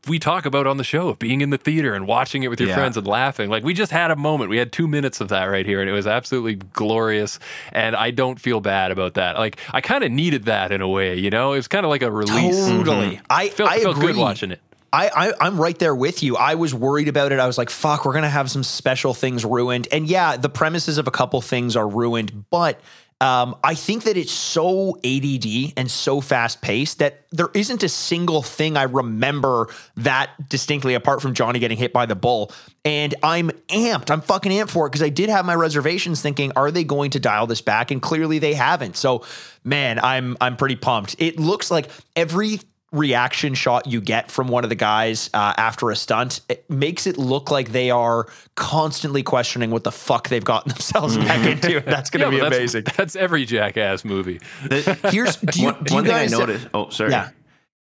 we 0.08 0.18
talk 0.18 0.46
about 0.48 0.66
on 0.66 0.78
the 0.78 0.84
show 0.84 1.10
of 1.10 1.20
being 1.20 1.42
in 1.42 1.52
the 1.52 1.58
theater 1.60 1.94
and 1.94 2.08
watching 2.08 2.42
it 2.44 2.48
with 2.50 2.60
your 2.60 2.70
Yeah. 2.70 2.76
friends 2.76 2.98
and 2.98 3.06
laughing. 3.06 3.50
Like 3.50 3.64
we 3.64 3.74
just 3.74 3.92
had 3.92 4.10
a 4.10 4.16
moment. 4.16 4.50
We 4.50 4.58
had 4.58 4.72
two 4.72 4.88
minutes 4.88 5.22
of 5.22 5.28
that 5.28 5.44
right 5.46 5.66
here, 5.66 5.80
and 5.80 5.90
it 5.90 5.94
was 5.94 6.08
absolutely 6.08 6.56
glorious. 6.56 7.38
And 7.72 7.96
I 7.96 8.10
don't 8.12 8.40
feel 8.40 8.62
bad 8.62 8.92
about 8.92 9.14
that. 9.14 9.38
Like 9.38 9.60
I 9.72 9.82
kind 9.82 10.04
of 10.04 10.12
needed 10.12 10.46
that 10.46 10.72
in 10.72 10.82
a 10.82 10.88
way, 10.88 11.18
you 11.20 11.30
know. 11.30 11.54
It 11.54 11.58
was 11.58 11.68
kind 11.68 11.86
of 11.86 11.90
like 11.92 12.02
a 12.02 12.12
release. 12.12 12.68
Totally. 12.68 13.18
Mm-hmm. 13.18 13.26
I 13.30 13.50
Felt, 13.50 13.70
I 13.70 13.80
felt 13.80 13.98
agree. 13.98 14.08
good 14.14 14.18
watching 14.20 14.52
it. 14.52 14.60
I, 14.94 15.10
I 15.30 15.34
I'm 15.40 15.62
right 15.62 15.78
there 15.80 15.96
with 15.96 16.22
you. 16.24 16.36
I 16.36 16.56
was 16.56 16.74
worried 16.74 17.08
about 17.08 17.32
it. 17.32 17.40
I 17.40 17.48
was 17.48 17.58
like, 17.58 17.70
"Fuck, 17.70 18.04
we're 18.04 18.14
gonna 18.14 18.28
have 18.28 18.52
some 18.52 18.64
special 18.64 19.14
things 19.14 19.46
ruined." 19.46 19.88
And 19.92 20.06
yeah, 20.08 20.36
the 20.36 20.50
premises 20.50 20.98
of 20.98 21.08
a 21.08 21.12
couple 21.12 21.40
things 21.42 21.76
are 21.78 21.88
ruined, 21.88 22.46
but 22.50 22.78
um, 23.22 23.56
I 23.64 23.76
think 23.76 24.06
that 24.06 24.18
it's 24.18 24.32
so 24.32 24.98
ADD 25.06 25.74
and 25.78 25.92
so 25.92 26.22
fast 26.22 26.60
paced 26.60 26.98
that 27.00 27.22
there 27.32 27.50
isn't 27.54 27.84
a 27.84 27.88
single 27.88 28.42
thing 28.42 28.76
I 28.76 28.84
remember 28.84 29.68
that 29.98 30.32
distinctly 30.50 30.96
apart 30.96 31.22
from 31.22 31.36
Johnny 31.36 31.60
getting 31.60 31.78
hit 31.78 31.94
by 31.94 32.08
the 32.08 32.16
bull. 32.16 32.52
And 32.84 33.14
I'm 33.22 33.52
amped. 33.70 34.10
I'm 34.10 34.22
fucking 34.22 34.52
amped 34.52 34.72
for 34.72 34.88
it 34.88 34.90
because 34.90 35.04
I 35.04 35.10
did 35.10 35.30
have 35.30 35.46
my 35.46 35.54
reservations 35.54 36.24
thinking, 36.24 36.52
are 36.56 36.72
they 36.72 36.84
going 36.84 37.12
to 37.12 37.20
dial 37.20 37.46
this 37.46 37.62
back? 37.62 37.92
And 37.92 38.02
clearly 38.02 38.40
they 38.40 38.56
haven't. 38.56 38.98
So, 38.98 39.24
man, 39.64 40.00
I'm 40.00 40.36
I'm 40.42 40.58
pretty 40.58 40.76
pumped. 40.76 41.16
It 41.20 41.40
looks 41.40 41.70
like 41.70 41.92
every 42.16 42.60
reaction 42.92 43.54
shot 43.54 43.88
you 43.88 44.02
get 44.02 44.30
from 44.30 44.48
one 44.50 44.64
of 44.66 44.70
the 44.70 44.76
guys 44.76 45.30
uh, 45.34 45.54
after 45.58 45.90
a 45.92 45.96
stunt 45.96 46.42
it 46.50 46.70
makes 46.70 47.08
it 47.08 47.18
look 47.18 47.50
like 47.50 47.72
they 47.72 47.90
are 47.90 48.28
constantly 48.56 49.24
questioning 49.24 49.72
what 49.72 49.84
the 49.86 49.92
fuck 49.92 50.28
they've 50.28 50.44
gotten 50.44 50.70
themselves 50.74 51.18
back 51.18 51.46
into. 51.48 51.80
That's 51.82 52.10
going 52.10 52.20
to 52.20 52.26
Yeah, 52.26 52.32
be 52.32 52.38
but 52.40 52.50
that's, 52.50 52.58
amazing. 52.58 52.84
That's 52.98 53.16
every 53.16 53.46
jackass 53.46 54.04
movie. 54.04 54.40
The- 54.68 55.10
Here's 55.12 55.38
do 55.38 55.60
you, 55.62 55.66
one 55.68 55.84
do 55.84 55.94
you 55.94 55.96
one 55.96 56.04
thing 56.06 56.14
I 56.16 56.26
noticed. 56.26 56.68
Oh, 56.74 56.90
sorry. 56.90 57.12
Yeah. 57.12 57.30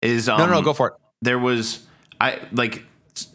Is 0.01 0.29
um, 0.29 0.37
No, 0.39 0.45
no, 0.45 0.53
no, 0.53 0.61
go 0.61 0.73
for 0.73 0.89
it. 0.89 0.93
there 1.21 1.39
was 1.39 1.85
I 2.21 2.39
like 2.51 2.83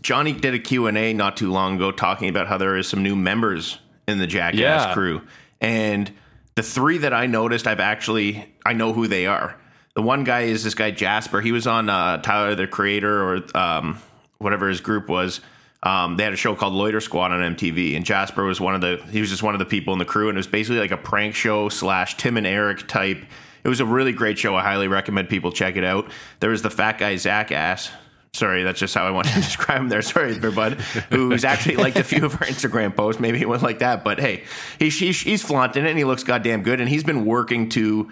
Johnny 0.00 0.32
did 0.32 0.54
a 0.54 0.58
Q&A 0.60 1.12
not 1.12 1.36
too 1.36 1.50
long 1.50 1.76
ago 1.76 1.90
talking 1.90 2.28
about 2.28 2.46
how 2.46 2.56
there 2.56 2.76
is 2.76 2.86
some 2.88 3.02
new 3.02 3.16
members 3.16 3.78
in 4.06 4.18
the 4.18 4.26
Jackass 4.26 4.58
Yeah. 4.60 4.94
crew. 4.94 5.22
And 5.60 6.10
the 6.54 6.62
three 6.62 6.98
that 6.98 7.12
I 7.12 7.26
noticed 7.26 7.66
I've 7.66 7.80
actually 7.80 8.54
I 8.64 8.74
know 8.74 8.92
who 8.92 9.08
they 9.08 9.26
are. 9.26 9.56
The 9.94 10.02
one 10.02 10.24
guy 10.24 10.42
is 10.42 10.64
this 10.64 10.74
guy 10.74 10.90
Jasper. 10.90 11.40
He 11.40 11.52
was 11.52 11.66
on 11.66 11.88
uh, 11.88 12.18
Tyler 12.18 12.54
the 12.54 12.66
Creator 12.66 13.22
or 13.22 13.56
um, 13.56 13.98
whatever 14.38 14.68
his 14.68 14.80
group 14.80 15.08
was. 15.08 15.40
Um, 15.82 16.16
they 16.16 16.24
had 16.24 16.32
a 16.32 16.36
show 16.36 16.54
called 16.54 16.72
Loiter 16.72 17.00
Squad 17.00 17.30
on 17.30 17.56
MTV, 17.56 17.94
and 17.94 18.04
Jasper 18.06 18.44
was 18.44 18.60
one 18.60 18.74
of 18.74 18.80
the. 18.80 19.00
He 19.10 19.20
was 19.20 19.30
just 19.30 19.42
one 19.42 19.54
of 19.54 19.58
the 19.58 19.66
people 19.66 19.92
in 19.92 19.98
the 19.98 20.04
crew, 20.04 20.28
and 20.28 20.36
it 20.36 20.38
was 20.38 20.46
basically 20.46 20.78
like 20.78 20.90
a 20.90 20.96
prank 20.96 21.34
show 21.34 21.68
slash 21.68 22.16
Tim 22.16 22.36
and 22.36 22.46
Eric 22.46 22.88
type. 22.88 23.18
It 23.62 23.68
was 23.68 23.80
a 23.80 23.86
really 23.86 24.12
great 24.12 24.38
show. 24.38 24.54
I 24.56 24.62
highly 24.62 24.88
recommend 24.88 25.28
people 25.28 25.52
check 25.52 25.76
it 25.76 25.84
out. 25.84 26.10
There 26.40 26.50
was 26.50 26.62
the 26.62 26.70
fat 26.70 26.98
guy 26.98 27.16
Zach 27.16 27.52
Ass, 27.52 27.90
Sorry, 28.34 28.64
that's 28.64 28.80
just 28.80 28.96
how 28.96 29.06
I 29.06 29.12
want 29.12 29.28
to 29.28 29.34
describe 29.36 29.78
him 29.78 29.88
there. 29.88 30.02
Sorry, 30.02 30.32
there, 30.32 30.50
bud. 30.50 30.74
Who's 31.10 31.44
actually 31.44 31.76
liked 31.76 31.96
a 31.96 32.02
few 32.02 32.24
of 32.24 32.34
our 32.34 32.48
Instagram 32.48 32.94
posts. 32.94 33.20
Maybe 33.20 33.38
he 33.38 33.46
wasn't 33.46 33.68
like 33.68 33.78
that, 33.78 34.02
but 34.02 34.18
hey, 34.18 34.42
he's, 34.80 34.98
he's 34.98 35.42
flaunting 35.42 35.84
it 35.84 35.88
and 35.88 35.96
he 35.96 36.02
looks 36.02 36.24
goddamn 36.24 36.64
good. 36.64 36.80
And 36.80 36.88
he's 36.88 37.04
been 37.04 37.24
working 37.24 37.68
to 37.70 38.10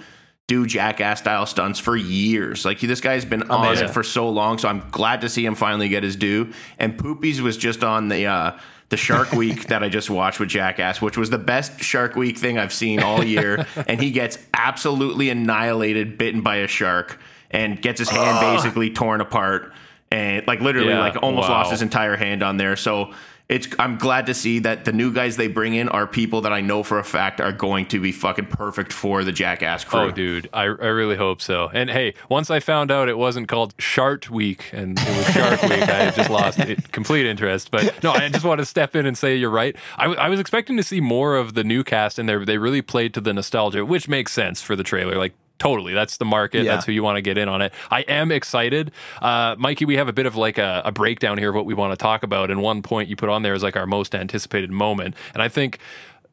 do 0.48 0.66
jackass 0.66 1.20
style 1.20 1.46
stunts 1.46 1.78
for 1.78 1.96
years. 1.96 2.64
Like 2.64 2.80
this 2.80 3.00
guy's 3.00 3.24
been 3.24 3.42
on 3.50 3.66
Amazing. 3.66 3.88
it 3.88 3.90
for 3.92 4.02
so 4.02 4.28
long. 4.28 4.58
So 4.58 4.68
I'm 4.68 4.88
glad 4.90 5.20
to 5.22 5.28
see 5.28 5.44
him 5.46 5.54
finally 5.54 5.88
get 5.88 6.02
his 6.02 6.16
due. 6.16 6.52
And 6.78 6.98
Poopies 6.98 7.40
was 7.40 7.56
just 7.56 7.84
on 7.84 8.08
the 8.08 8.26
uh, 8.26 8.58
the 8.88 8.96
Shark 8.96 9.32
Week 9.34 9.68
that 9.68 9.82
I 9.82 9.88
just 9.88 10.10
watched 10.10 10.40
with 10.40 10.48
Jackass, 10.48 11.00
which 11.00 11.16
was 11.16 11.30
the 11.30 11.38
best 11.38 11.80
Shark 11.80 12.16
Week 12.16 12.36
thing 12.36 12.58
I've 12.58 12.72
seen 12.72 13.00
all 13.00 13.24
year. 13.24 13.66
and 13.86 14.00
he 14.00 14.10
gets 14.10 14.38
absolutely 14.52 15.30
annihilated, 15.30 16.18
bitten 16.18 16.42
by 16.42 16.56
a 16.56 16.66
shark, 16.66 17.18
and 17.50 17.80
gets 17.80 17.98
his 18.00 18.10
hand 18.10 18.40
basically 18.40 18.90
torn 18.90 19.20
apart. 19.20 19.72
And 20.10 20.46
like 20.46 20.60
literally, 20.60 20.90
Yeah, 20.90 21.00
like 21.00 21.22
almost 21.22 21.48
wow. 21.48 21.58
lost 21.58 21.70
his 21.70 21.80
entire 21.80 22.16
hand 22.16 22.42
on 22.42 22.58
there. 22.58 22.76
So 22.76 23.14
it's 23.48 23.68
I'm 23.78 23.98
glad 23.98 24.26
to 24.26 24.34
see 24.34 24.60
that 24.60 24.84
the 24.84 24.92
new 24.92 25.12
guys 25.12 25.36
they 25.36 25.48
bring 25.48 25.74
in 25.74 25.88
are 25.88 26.06
people 26.06 26.40
that 26.42 26.52
I 26.52 26.60
know 26.60 26.82
for 26.82 26.98
a 26.98 27.04
fact 27.04 27.40
are 27.40 27.52
going 27.52 27.86
to 27.86 28.00
be 28.00 28.12
fucking 28.12 28.46
perfect 28.46 28.92
for 28.92 29.24
the 29.24 29.32
Jackass 29.32 29.84
crew. 29.84 30.00
Oh, 30.00 30.10
dude, 30.10 30.48
I, 30.52 30.62
I 30.62 30.66
really 30.66 31.16
hope 31.16 31.42
so. 31.42 31.70
And 31.72 31.90
hey, 31.90 32.14
once 32.28 32.50
I 32.50 32.60
found 32.60 32.90
out 32.90 33.08
it 33.08 33.18
wasn't 33.18 33.48
called 33.48 33.74
Shark 33.78 34.28
Week 34.30 34.70
and 34.72 34.98
it 34.98 35.16
was 35.16 35.26
Shark 35.34 35.62
Week, 35.64 35.82
I 35.82 36.10
just 36.10 36.30
lost 36.30 36.60
it, 36.60 36.92
complete 36.92 37.26
interest. 37.26 37.70
But 37.70 38.02
no, 38.02 38.12
I 38.12 38.28
just 38.28 38.44
want 38.44 38.60
to 38.60 38.66
step 38.66 38.96
in 38.96 39.06
and 39.06 39.18
say 39.18 39.36
you're 39.36 39.50
right. 39.50 39.76
I, 39.98 40.06
I 40.06 40.28
was 40.28 40.40
expecting 40.40 40.76
to 40.76 40.82
see 40.82 41.00
more 41.00 41.36
of 41.36 41.54
the 41.54 41.64
new 41.64 41.84
cast, 41.84 42.18
and 42.18 42.28
they 42.28 42.36
they 42.44 42.58
really 42.58 42.82
played 42.82 43.12
to 43.14 43.20
the 43.20 43.32
nostalgia, 43.32 43.84
which 43.84 44.08
makes 44.08 44.32
sense 44.32 44.62
for 44.62 44.76
the 44.76 44.84
trailer. 44.84 45.16
Like 45.16 45.34
totally, 45.62 45.94
that's 45.94 46.16
the 46.16 46.24
market. 46.24 46.64
Yeah. 46.64 46.74
That's 46.74 46.86
who 46.86 46.92
you 46.92 47.02
want 47.02 47.16
to 47.16 47.22
get 47.22 47.38
in 47.38 47.48
on 47.48 47.62
it. 47.62 47.72
I 47.90 48.00
am 48.02 48.32
excited, 48.32 48.90
uh, 49.20 49.54
Mikey. 49.58 49.84
We 49.84 49.96
have 49.96 50.08
a 50.08 50.12
bit 50.12 50.26
of 50.26 50.34
like 50.34 50.58
a, 50.58 50.82
a 50.84 50.92
breakdown 50.92 51.38
here 51.38 51.50
of 51.50 51.54
what 51.54 51.66
we 51.66 51.74
want 51.74 51.92
to 51.92 51.96
talk 51.96 52.22
about, 52.22 52.50
and 52.50 52.60
one 52.60 52.82
point 52.82 53.08
you 53.08 53.16
put 53.16 53.28
on 53.28 53.42
there 53.42 53.54
is 53.54 53.62
like 53.62 53.76
our 53.76 53.86
most 53.86 54.14
anticipated 54.14 54.70
moment, 54.70 55.14
and 55.34 55.42
I 55.42 55.48
think 55.48 55.78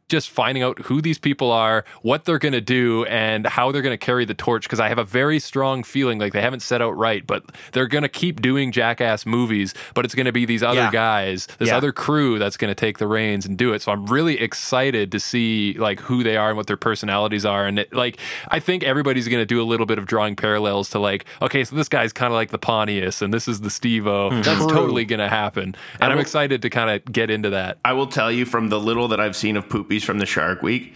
just 0.09 0.29
finding 0.29 0.63
out 0.63 0.79
who 0.79 1.01
these 1.01 1.17
people 1.17 1.51
are, 1.51 1.85
what 2.01 2.25
they're 2.25 2.39
going 2.39 2.53
to 2.53 2.61
do, 2.61 3.05
and 3.05 3.47
how 3.47 3.71
they're 3.71 3.81
going 3.81 3.97
to 3.97 4.05
carry 4.05 4.25
the 4.25 4.33
torch. 4.33 4.63
Because 4.63 4.79
I 4.79 4.89
have 4.89 4.97
a 4.97 5.03
very 5.03 5.39
strong 5.39 5.83
feeling 5.83 6.19
like 6.19 6.33
they 6.33 6.41
haven't 6.41 6.61
set 6.61 6.81
out 6.81 6.97
right, 6.97 7.25
but 7.25 7.43
they're 7.71 7.87
going 7.87 8.01
to 8.01 8.09
keep 8.09 8.41
doing 8.41 8.71
jackass 8.71 9.25
movies, 9.25 9.73
but 9.93 10.03
it's 10.05 10.15
going 10.15 10.25
to 10.25 10.31
be 10.31 10.45
these 10.45 10.63
other 10.63 10.79
Yeah. 10.81 10.91
guys, 10.91 11.47
this 11.59 11.69
Yeah. 11.69 11.77
other 11.77 11.91
crew 11.91 12.39
that's 12.39 12.57
going 12.57 12.69
to 12.69 12.75
take 12.75 12.97
the 12.97 13.07
reins 13.07 13.45
and 13.45 13.57
do 13.57 13.71
it. 13.73 13.81
So 13.81 13.91
I'm 13.91 14.05
really 14.07 14.39
excited 14.41 15.11
to 15.11 15.19
see 15.19 15.75
like 15.77 15.99
who 16.01 16.23
they 16.23 16.35
are 16.37 16.49
and 16.49 16.57
what 16.57 16.67
their 16.67 16.77
personalities 16.77 17.45
are. 17.45 17.65
And 17.65 17.79
it, 17.79 17.93
like, 17.93 18.17
I 18.49 18.59
think 18.59 18.83
everybody's 18.83 19.27
going 19.27 19.41
to 19.41 19.45
do 19.45 19.61
a 19.61 19.63
little 19.63 19.85
bit 19.85 19.97
of 19.97 20.05
drawing 20.05 20.35
parallels 20.35 20.89
to 20.89 20.99
like, 20.99 21.25
okay, 21.41 21.63
so 21.63 21.75
this 21.75 21.87
guy's 21.89 22.11
kind 22.11 22.31
of 22.33 22.35
like 22.35 22.49
the 22.49 22.57
Pontius, 22.57 23.21
and 23.21 23.33
this 23.33 23.47
is 23.47 23.61
the 23.61 23.69
Steve-O. 23.69 24.29
Hmm. 24.31 24.41
That's 24.41 24.59
True. 24.65 24.69
totally 24.75 25.05
going 25.05 25.19
to 25.19 25.29
happen. 25.29 25.75
And 25.99 26.11
I'm 26.11 26.19
excited 26.19 26.61
to 26.63 26.69
kind 26.69 26.89
of 26.89 27.11
get 27.11 27.29
into 27.29 27.49
that. 27.51 27.77
I 27.85 27.93
will 27.93 28.07
tell 28.07 28.31
you 28.31 28.45
from 28.45 28.69
the 28.69 28.79
little 28.79 29.07
that 29.09 29.19
I've 29.19 29.35
seen 29.35 29.55
of 29.57 29.69
Poopies 29.99 30.05
from 30.05 30.19
the 30.19 30.25
Shark 30.25 30.61
Week, 30.61 30.93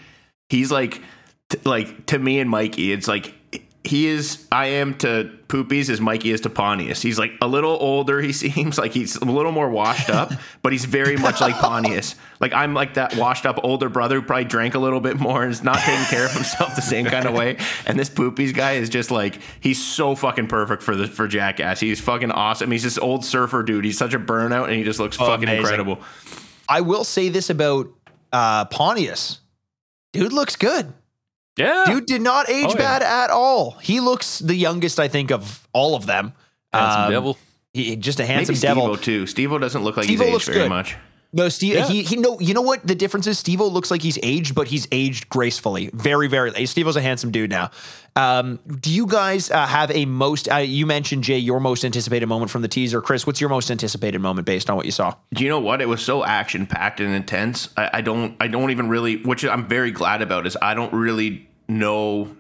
he's 0.50 0.72
like, 0.72 1.01
t- 1.50 1.60
like 1.63 2.05
to 2.07 2.19
me 2.19 2.39
and 2.39 2.50
Mikey, 2.50 2.91
it's 2.91 3.07
like 3.07 3.33
he 3.83 4.07
is. 4.07 4.48
I 4.50 4.67
am 4.67 4.93
to 5.00 5.29
Poopies 5.50 5.89
as 5.89 6.00
Mikey 6.00 6.31
is 6.31 6.41
to 6.41 6.50
Pontius. 6.50 7.01
He's 7.01 7.19
like 7.19 7.33
a 7.41 7.48
little 7.48 7.77
older. 7.81 8.22
He 8.22 8.31
seems 8.33 8.77
like 8.77 8.93
he's 8.93 9.17
a 9.17 9.25
little 9.25 9.51
more 9.51 9.69
washed 9.69 10.10
up, 10.10 10.31
but 10.62 10.72
he's 10.72 10.86
very 10.86 11.17
much 11.17 11.41
like 11.41 11.55
Pontius. 11.55 12.15
Like 12.39 12.53
I'm 12.53 12.74
like 12.74 12.93
that 12.93 13.15
washed 13.17 13.45
up 13.45 13.60
older 13.63 13.89
brother 13.89 14.15
who 14.15 14.22
probably 14.22 14.45
drank 14.45 14.74
a 14.74 14.79
little 14.79 15.01
bit 15.01 15.19
more 15.19 15.43
and 15.43 15.51
is 15.51 15.63
not 15.63 15.79
taking 15.79 16.05
care 16.05 16.25
of 16.25 16.31
himself 16.31 16.75
the 16.75 16.81
same 16.81 17.05
kind 17.05 17.25
of 17.25 17.33
way. 17.33 17.57
And 17.86 18.00
this 18.00 18.10
Poopies 18.10 18.53
guy 18.53 18.74
is 18.74 18.89
just 18.89 19.12
like 19.12 19.39
he's 19.60 19.83
so 19.83 20.15
fucking 20.15 20.48
perfect 20.48 20.81
for 20.81 20.95
the 20.95 21.07
for 21.07 21.27
Jackass. 21.27 21.81
He's 21.81 22.00
fucking 22.00 22.31
awesome. 22.31 22.72
He's 22.72 22.83
this 22.83 22.98
old 22.98 23.25
surfer 23.25 23.63
dude. 23.63 23.83
He's 23.83 23.98
such 23.98 24.13
a 24.13 24.19
burnout 24.19 24.67
and 24.67 24.75
he 24.75 24.83
just 24.83 25.00
looks 25.00 25.17
fucking 25.17 25.43
amazing. 25.43 25.60
incredible. 25.60 26.00
I 26.69 26.79
will 26.81 27.03
say 27.03 27.27
this 27.27 27.50
about 27.50 27.89
uh, 28.34 28.66
Pontius. 28.66 29.40
Dude 30.12 30.34
looks 30.34 30.56
good. 30.58 30.92
Yeah. 31.58 31.86
Dude 31.88 32.06
did 32.08 32.22
not 32.22 32.50
age 32.50 32.66
Oh, 32.68 32.72
yeah. 32.72 32.75
bad 32.78 33.04
at 33.04 33.30
all. 33.30 33.72
He 33.82 34.00
looks 34.00 34.40
the 34.40 34.56
youngest, 34.56 35.00
I 35.00 35.08
think, 35.08 35.32
of 35.32 35.68
all 35.72 35.96
of 35.96 36.06
them. 36.06 36.34
Handsome 36.74 37.04
Um, 37.06 37.12
devil. 37.12 37.38
He 37.74 37.96
just 37.96 38.20
a 38.20 38.24
Maybe 38.24 38.34
handsome 38.34 38.56
Steve-O 38.56 38.75
devil. 38.75 38.98
too. 38.98 39.25
Steve-O 39.28 39.58
doesn't 39.60 39.84
look 39.84 39.96
like 39.98 40.06
Steve-O 40.06 40.25
he's 40.25 40.36
aged 40.36 40.46
very 40.46 40.58
good. 40.60 40.70
much. 40.70 40.96
No, 41.36 41.50
Steve. 41.50 41.74
Yeah. 41.74 41.88
He 41.88 42.04
he. 42.04 42.16
No, 42.16 42.40
you 42.40 42.54
know 42.54 42.62
what 42.62 42.86
the 42.86 42.94
difference 42.94 43.25
is. 43.25 43.40
Steve 43.40 43.60
looks 43.60 43.90
like 43.90 44.04
he's 44.04 44.20
aged, 44.22 44.54
but 44.54 44.68
he's 44.68 44.88
aged 44.92 45.30
gracefully. 45.30 45.90
Very, 45.92 46.28
very. 46.28 46.66
Steve-O's 46.68 46.96
a 46.96 47.02
handsome 47.02 47.32
dude 47.32 47.50
now. 47.50 47.72
Um, 48.16 48.60
do 48.80 48.94
you 48.94 49.08
guys 49.08 49.50
uh, 49.50 49.66
have 49.66 49.90
a 49.90 50.06
most? 50.06 50.48
Uh, 50.52 50.58
you 50.58 50.86
mentioned 50.86 51.24
Jay, 51.24 51.40
your 51.40 51.60
most 51.60 51.84
anticipated 51.84 52.28
moment 52.28 52.52
from 52.52 52.62
the 52.62 52.68
teaser. 52.68 53.02
Chris, 53.02 53.25
what's 53.25 53.42
your 53.42 53.50
most 53.50 53.72
anticipated 53.72 54.20
moment 54.20 54.46
based 54.46 54.70
on 54.70 54.75
what 54.75 54.86
you 54.86 54.92
saw? 54.92 55.16
Do 55.34 55.44
you 55.44 55.50
know 55.50 55.60
what? 55.60 55.82
It 55.82 55.88
was 55.88 56.04
so 56.04 56.24
action 56.24 56.68
packed 56.68 57.00
and 57.00 57.13
intense. 57.13 57.70
I, 57.75 57.90
I 57.94 58.02
don't. 58.02 58.38
I 58.40 58.48
don't 58.48 58.70
even 58.70 58.88
really. 58.88 59.18
Which 59.24 59.44
I'm 59.44 59.68
very 59.68 59.90
glad 59.90 60.22
about. 60.22 60.46
Is 60.46 60.56
I 60.62 60.75
don't 60.75 60.94
really 60.94 61.50
know 61.68 62.36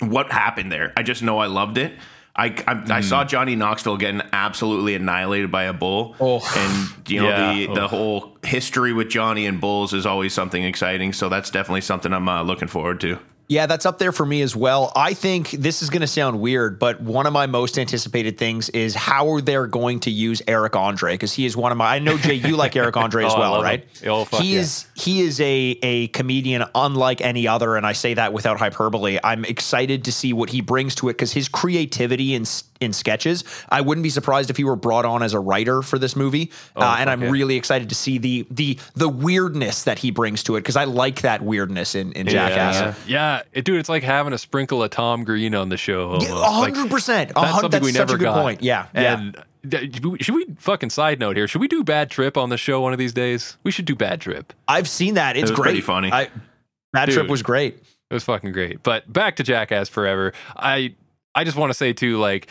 what 0.00 0.32
happened 0.32 0.72
there. 0.72 0.92
I 0.96 1.04
just 1.04 1.22
know 1.22 1.38
I 1.38 1.46
loved 1.46 1.78
it. 1.78 1.92
I, 2.36 2.46
I, 2.66 2.96
I 2.96 3.00
saw 3.00 3.24
Johnny 3.24 3.54
Knoxville 3.54 3.96
getting 3.96 4.20
absolutely 4.32 4.94
annihilated 4.96 5.52
by 5.52 5.64
a 5.64 5.72
bull, 5.72 6.16
Oh. 6.20 6.40
and 6.56 7.08
you 7.08 7.22
know 7.22 7.28
Yeah. 7.28 7.52
the 7.54 7.66
the 7.74 7.84
Oh. 7.84 7.88
whole 7.88 8.36
history 8.42 8.92
with 8.92 9.08
Johnny 9.08 9.46
and 9.46 9.60
bulls 9.60 9.92
is 9.94 10.04
always 10.04 10.34
something 10.34 10.62
exciting. 10.64 11.12
So 11.12 11.28
that's 11.28 11.50
definitely 11.50 11.82
something 11.82 12.12
I'm 12.12 12.28
uh, 12.28 12.42
looking 12.42 12.66
forward 12.68 13.00
to. 13.02 13.18
Yeah, 13.46 13.66
that's 13.66 13.84
up 13.84 13.98
there 13.98 14.10
for 14.12 14.24
me 14.24 14.40
as 14.40 14.56
well. 14.56 14.90
I 14.96 15.12
think 15.12 15.50
this 15.50 15.82
is 15.82 15.90
going 15.90 16.00
to 16.00 16.06
sound 16.06 16.40
weird, 16.40 16.78
but 16.78 17.00
one 17.02 17.26
of 17.26 17.32
my 17.34 17.46
most 17.46 17.78
anticipated 17.78 18.38
things 18.38 18.70
is 18.70 18.94
how 18.94 19.28
are 19.32 19.40
they're 19.42 19.66
going 19.66 20.00
to 20.00 20.10
use 20.10 20.40
Eric 20.48 20.74
Andre 20.76 21.12
because 21.12 21.34
he 21.34 21.44
is 21.44 21.54
one 21.54 21.70
of 21.70 21.76
my. 21.76 21.96
I 21.96 21.98
know 21.98 22.16
Jay, 22.16 22.34
you 22.34 22.56
like 22.56 22.74
Eric 22.84 22.96
Andre 22.96 23.26
as 23.26 23.34
Oh, 23.34 23.38
well, 23.38 23.62
right? 23.62 23.86
Oh, 24.06 24.24
fuck 24.24 24.40
he 24.40 24.54
yeah. 24.54 24.60
is 24.60 24.86
he 24.94 25.20
is 25.20 25.40
a 25.40 25.78
a 25.82 26.08
comedian 26.08 26.64
unlike 26.74 27.20
any 27.20 27.46
other, 27.46 27.76
and 27.76 27.86
I 27.86 27.92
say 27.92 28.14
that 28.14 28.32
without 28.32 28.58
hyperbole. 28.58 29.18
I'm 29.22 29.44
excited 29.44 30.04
to 30.04 30.12
see 30.12 30.32
what 30.32 30.48
he 30.48 30.62
brings 30.62 30.94
to 30.96 31.10
it 31.10 31.12
because 31.12 31.32
his 31.32 31.48
creativity 31.48 32.34
and 32.34 32.46
s- 32.46 32.64
in 32.84 32.92
sketches. 32.92 33.42
I 33.68 33.80
wouldn't 33.80 34.02
be 34.02 34.10
surprised 34.10 34.50
if 34.50 34.56
he 34.56 34.64
were 34.64 34.76
brought 34.76 35.04
on 35.04 35.22
as 35.22 35.34
a 35.34 35.40
writer 35.40 35.82
for 35.82 35.98
this 35.98 36.14
movie, 36.14 36.50
uh, 36.76 36.96
and 37.00 37.10
I'm 37.10 37.22
really 37.22 37.56
excited 37.56 37.88
to 37.88 37.94
see 37.94 38.18
the 38.18 38.46
the 38.50 38.78
the 38.94 39.08
weirdness 39.08 39.84
that 39.84 39.98
he 39.98 40.10
brings 40.10 40.42
to 40.44 40.56
it 40.56 40.60
because 40.60 40.76
I 40.76 40.84
like 40.84 41.22
that 41.22 41.42
weirdness 41.42 41.94
in 41.94 42.12
in 42.12 42.28
Jackass. 42.28 42.74
Yeah. 42.74 42.94
Yeah, 43.14 43.42
it, 43.52 43.64
dude, 43.64 43.80
it's 43.80 43.88
like 43.88 44.02
having 44.02 44.32
a 44.32 44.38
sprinkle 44.38 44.82
of 44.82 44.90
Tom 44.90 45.24
Green 45.24 45.54
on 45.54 45.68
the 45.70 45.76
show. 45.76 46.08
Almost. 46.10 46.28
Yeah, 46.28 46.34
Like, 46.34 46.74
hundred 46.74 46.90
percent. 46.90 47.32
that's 47.34 47.50
something 47.52 47.70
That's 47.70 47.84
we 47.84 47.92
such 47.92 47.98
never 48.00 48.14
a 48.14 48.18
good 48.18 48.24
got. 48.24 48.42
point. 48.42 48.62
Yeah, 48.62 48.86
yeah. 48.94 49.18
And 49.18 49.44
th- 49.70 50.22
should 50.22 50.34
we 50.34 50.46
fucking 50.58 50.90
side 50.90 51.18
note 51.18 51.36
here? 51.36 51.48
Should 51.48 51.60
we 51.60 51.68
do 51.68 51.82
Bad 51.84 52.10
Trip 52.10 52.36
on 52.36 52.50
the 52.50 52.56
show 52.58 52.80
one 52.80 52.92
of 52.92 52.98
these 52.98 53.12
days? 53.12 53.56
We 53.62 53.70
should 53.70 53.84
do 53.86 53.94
Bad 53.94 54.20
Trip. 54.20 54.52
I've 54.68 54.88
seen 54.88 55.14
that. 55.14 55.36
It's 55.36 55.50
was 55.50 55.52
great. 55.52 55.62
pretty 55.64 55.80
funny. 55.80 56.12
I, 56.12 56.28
that 56.92 57.06
Dude. 57.06 57.14
trip 57.14 57.28
was 57.28 57.42
great. 57.42 57.76
It 58.10 58.14
was 58.14 58.24
fucking 58.24 58.52
great. 58.52 58.82
But 58.82 59.10
back 59.12 59.36
to 59.36 59.42
Jackass 59.42 59.88
Forever. 59.88 60.32
I 60.56 60.94
I 61.34 61.44
just 61.44 61.56
want 61.56 61.70
to 61.70 61.74
say 61.74 61.92
too, 61.92 62.18
like. 62.18 62.48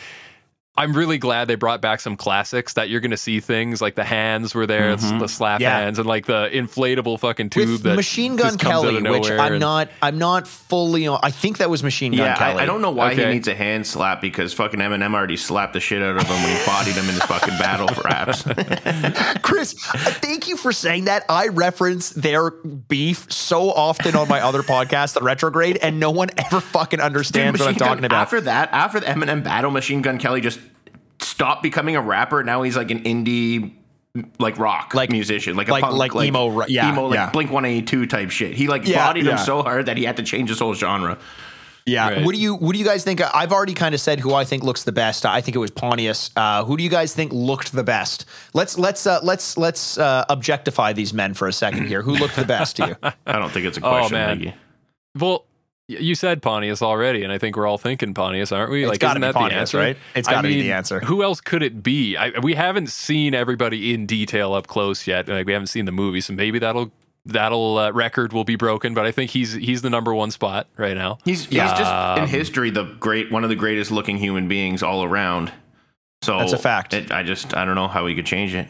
I'm 0.76 0.92
really 0.92 1.18
glad 1.18 1.46
they 1.46 1.54
brought 1.54 1.80
back 1.80 2.00
some 2.00 2.16
classics 2.16 2.72
that 2.72 2.88
you're 2.88 3.00
going 3.00 3.12
to 3.12 3.16
see 3.16 3.38
things 3.38 3.80
like 3.80 3.94
the 3.94 4.02
hands 4.02 4.56
were 4.56 4.66
there, 4.66 4.96
Mm-hmm. 4.96 5.20
the 5.20 5.28
slap 5.28 5.60
Yeah. 5.60 5.78
hands, 5.78 6.00
and 6.00 6.08
like 6.08 6.26
the 6.26 6.48
inflatable 6.52 7.20
fucking 7.20 7.50
tube 7.50 7.68
With 7.70 7.82
that 7.84 7.94
Machine 7.94 8.34
Gun 8.34 8.46
just 8.54 8.58
comes 8.58 8.74
out 8.74 8.82
Kelly, 8.82 8.96
of 9.06 9.20
which 9.20 9.30
I'm 9.30 9.52
and- 9.52 9.60
not, 9.60 9.88
I'm 10.02 10.18
not 10.18 10.48
fully 10.48 11.06
on. 11.06 11.20
I 11.22 11.30
think 11.30 11.58
that 11.58 11.70
was 11.70 11.84
Machine 11.84 12.10
Gun 12.10 12.26
Yeah, 12.26 12.34
Kelly. 12.36 12.58
I, 12.58 12.62
I 12.64 12.66
don't 12.66 12.82
know 12.82 12.90
why 12.90 13.14
he 13.14 13.24
needs 13.24 13.46
a 13.46 13.54
hand 13.54 13.86
slap 13.86 14.20
because 14.20 14.52
fucking 14.52 14.80
Eminem 14.80 15.14
already 15.14 15.36
slapped 15.36 15.74
the 15.74 15.80
shit 15.80 16.02
out 16.02 16.16
of 16.16 16.22
him 16.26 16.42
when 16.42 16.56
he 16.58 16.66
bodied 16.66 16.94
him 16.94 17.04
in 17.04 17.14
his 17.14 17.22
fucking 17.22 17.56
battle 17.58 17.86
for 17.88 18.02
raps. 18.02 18.42
Chris, 19.42 19.74
uh, 19.94 19.98
thank 19.98 20.48
you 20.48 20.56
for 20.56 20.72
saying 20.72 21.04
that. 21.04 21.24
I 21.28 21.48
reference 21.48 22.10
their 22.10 22.50
beef 22.50 23.30
so 23.32 23.70
often 23.70 24.16
on 24.16 24.26
my 24.28 24.40
other 24.40 24.62
podcast, 24.64 25.14
The 25.14 25.20
Retrograde, 25.20 25.76
and 25.82 26.00
no 26.00 26.10
one 26.10 26.30
ever 26.36 26.60
fucking 26.60 27.00
understands 27.00 27.60
what 27.60 27.68
I'm 27.68 27.74
Machine 27.74 27.78
Gun- 27.78 27.88
talking 27.88 28.04
about. 28.06 28.22
After 28.22 28.40
that, 28.42 28.70
after 28.72 28.98
the 29.00 29.06
Eminem 29.06 29.44
battle, 29.44 29.70
Machine 29.70 30.02
Gun 30.02 30.18
Kelly 30.18 30.40
just 30.40 30.58
stopped 31.34 31.62
becoming 31.62 31.96
a 31.96 32.00
rapper. 32.00 32.42
Now 32.44 32.62
he's 32.62 32.76
like 32.76 32.90
an 32.90 33.02
indie, 33.04 33.72
like 34.38 34.58
rock 34.58 34.94
Like- 34.94 35.10
musician, 35.10 35.56
like, 35.56 35.68
like- 35.68 35.82
a 35.82 35.86
punk, 35.86 36.14
like 36.14 36.26
emo 36.26 36.48
ro- 36.48 36.66
yeah, 36.68 36.90
emo, 36.92 37.06
like 37.08 37.16
yeah. 37.16 37.30
Blink 37.30 37.50
One 37.50 37.64
Eighty 37.64 37.82
Two 37.84 38.06
type 38.06 38.30
shit. 38.30 38.54
He 38.54 38.68
like 38.68 38.86
Yeah, 38.86 39.06
bodied 39.06 39.26
him 39.26 39.38
so 39.38 39.62
hard 39.62 39.86
that 39.86 39.96
he 39.96 40.04
had 40.04 40.16
to 40.18 40.22
change 40.22 40.48
his 40.48 40.58
whole 40.60 40.74
genre. 40.74 41.18
Yeah. 41.86 42.08
Right. 42.08 42.24
What 42.24 42.34
do 42.34 42.40
you 42.40 42.54
What 42.54 42.72
do 42.72 42.78
you 42.78 42.84
guys 42.84 43.04
think? 43.04 43.20
I've 43.20 43.52
already 43.52 43.74
kind 43.74 43.94
of 43.94 44.00
said 44.00 44.18
who 44.18 44.32
I 44.32 44.44
think 44.44 44.62
looks 44.64 44.84
the 44.84 44.92
best. 44.92 45.26
I 45.26 45.42
think 45.42 45.54
it 45.54 45.58
was 45.58 45.70
Pontius. 45.70 46.30
Uh, 46.34 46.64
who 46.64 46.78
do 46.78 46.82
you 46.82 46.88
guys 46.88 47.14
think 47.14 47.30
looked 47.32 47.72
the 47.72 47.84
best? 47.84 48.24
Let's 48.54 48.78
let's 48.78 49.06
uh, 49.06 49.20
let's 49.22 49.58
let's 49.58 49.98
uh, 49.98 50.24
objectify 50.30 50.94
these 50.94 51.12
men 51.12 51.34
for 51.34 51.46
a 51.46 51.52
second 51.52 51.86
here. 51.88 52.00
Who 52.00 52.12
looked 52.12 52.36
the 52.36 52.46
best 52.46 52.76
to 52.76 52.86
you? 52.86 52.96
I 53.26 53.38
don't 53.38 53.50
think 53.52 53.66
it's 53.66 53.76
a 53.76 53.84
Oh, 53.84 53.90
question, 53.90 54.12
man. 54.16 54.38
Mikey. 54.38 54.54
Well, 55.18 55.40
y- 55.40 55.44
you 55.88 56.14
said 56.14 56.40
Pontius 56.42 56.80
already, 56.82 57.22
and 57.24 57.32
I 57.32 57.38
think 57.38 57.56
we're 57.56 57.66
all 57.66 57.78
thinking 57.78 58.14
Pontius, 58.14 58.52
aren't 58.52 58.70
we? 58.70 58.84
It's 58.84 58.90
like, 58.90 59.00
gotta 59.00 59.20
isn't 59.20 59.20
be 59.20 59.26
that 59.26 59.34
Pontius, 59.34 59.54
the 59.54 59.60
answer? 59.60 59.78
right? 59.78 59.96
It's 60.14 60.28
gotta 60.28 60.48
be 60.48 60.62
the 60.62 60.72
answer. 60.72 61.00
Who 61.00 61.22
else 61.22 61.40
could 61.40 61.62
it 61.62 61.82
be? 61.82 62.16
I, 62.16 62.38
we 62.40 62.54
haven't 62.54 62.88
seen 62.90 63.34
everybody 63.34 63.92
in 63.92 64.06
detail 64.06 64.54
up 64.54 64.66
close 64.66 65.06
yet. 65.06 65.28
Like, 65.28 65.46
we 65.46 65.52
haven't 65.52 65.66
seen 65.68 65.84
the 65.84 65.92
movie, 65.92 66.20
so 66.20 66.32
maybe 66.32 66.58
that'll 66.58 66.90
that'll 67.26 67.78
uh, 67.78 67.90
record 67.92 68.32
will 68.32 68.44
be 68.44 68.56
broken. 68.56 68.94
But 68.94 69.06
I 69.06 69.10
think 69.12 69.30
he's 69.30 69.52
he's 69.54 69.82
the 69.82 69.90
number 69.90 70.14
one 70.14 70.30
spot 70.30 70.68
right 70.76 70.96
now. 70.96 71.18
He's 71.24 71.50
Yeah. 71.50 71.68
he's 71.68 71.78
just 71.78 71.92
in 72.18 72.22
Um, 72.24 72.28
history 72.28 72.70
the 72.70 72.84
great 72.84 73.30
one 73.30 73.44
of 73.44 73.50
the 73.50 73.56
greatest 73.56 73.90
looking 73.90 74.16
human 74.18 74.48
beings 74.48 74.82
all 74.82 75.04
around. 75.04 75.52
So 76.22 76.38
That's 76.38 76.52
a 76.54 76.58
fact. 76.58 76.94
It, 76.94 77.10
I 77.12 77.22
just 77.22 77.54
I 77.54 77.64
don't 77.66 77.74
know 77.74 77.88
how 77.88 78.04
we 78.06 78.14
could 78.14 78.26
change 78.26 78.54
it. 78.54 78.68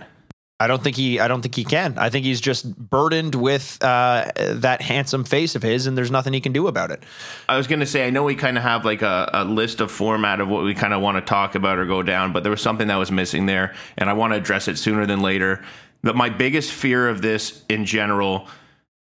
I 0.64 0.66
don't 0.66 0.82
think 0.82 0.96
he. 0.96 1.20
I 1.20 1.28
don't 1.28 1.42
think 1.42 1.54
he 1.54 1.64
can. 1.64 1.98
I 1.98 2.08
think 2.08 2.24
he's 2.24 2.40
just 2.40 2.74
burdened 2.74 3.34
with 3.34 3.76
uh, 3.84 4.32
that 4.36 4.80
handsome 4.80 5.24
face 5.24 5.54
of 5.54 5.62
his, 5.62 5.86
and 5.86 5.96
there's 5.96 6.10
nothing 6.10 6.32
he 6.32 6.40
can 6.40 6.52
do 6.52 6.68
about 6.68 6.90
it. 6.90 7.02
I 7.50 7.58
was 7.58 7.66
gonna 7.66 7.84
say 7.84 8.06
I 8.06 8.10
know 8.10 8.24
we 8.24 8.34
kind 8.34 8.56
of 8.56 8.62
have 8.62 8.86
like 8.86 9.02
a, 9.02 9.28
a 9.34 9.44
list 9.44 9.82
of 9.82 9.90
format 9.90 10.40
of 10.40 10.48
what 10.48 10.64
we 10.64 10.74
kind 10.74 10.94
of 10.94 11.02
want 11.02 11.18
to 11.18 11.20
talk 11.20 11.54
about 11.54 11.78
or 11.78 11.84
go 11.84 12.02
down, 12.02 12.32
but 12.32 12.44
there 12.44 12.50
was 12.50 12.62
something 12.62 12.88
that 12.88 12.96
was 12.96 13.12
missing 13.12 13.44
there, 13.44 13.74
and 13.98 14.08
I 14.08 14.14
want 14.14 14.32
to 14.32 14.38
address 14.38 14.66
it 14.66 14.78
sooner 14.78 15.04
than 15.04 15.20
later. 15.20 15.62
But 16.02 16.16
my 16.16 16.30
biggest 16.30 16.72
fear 16.72 17.10
of 17.10 17.20
this 17.20 17.62
in 17.68 17.84
general 17.84 18.48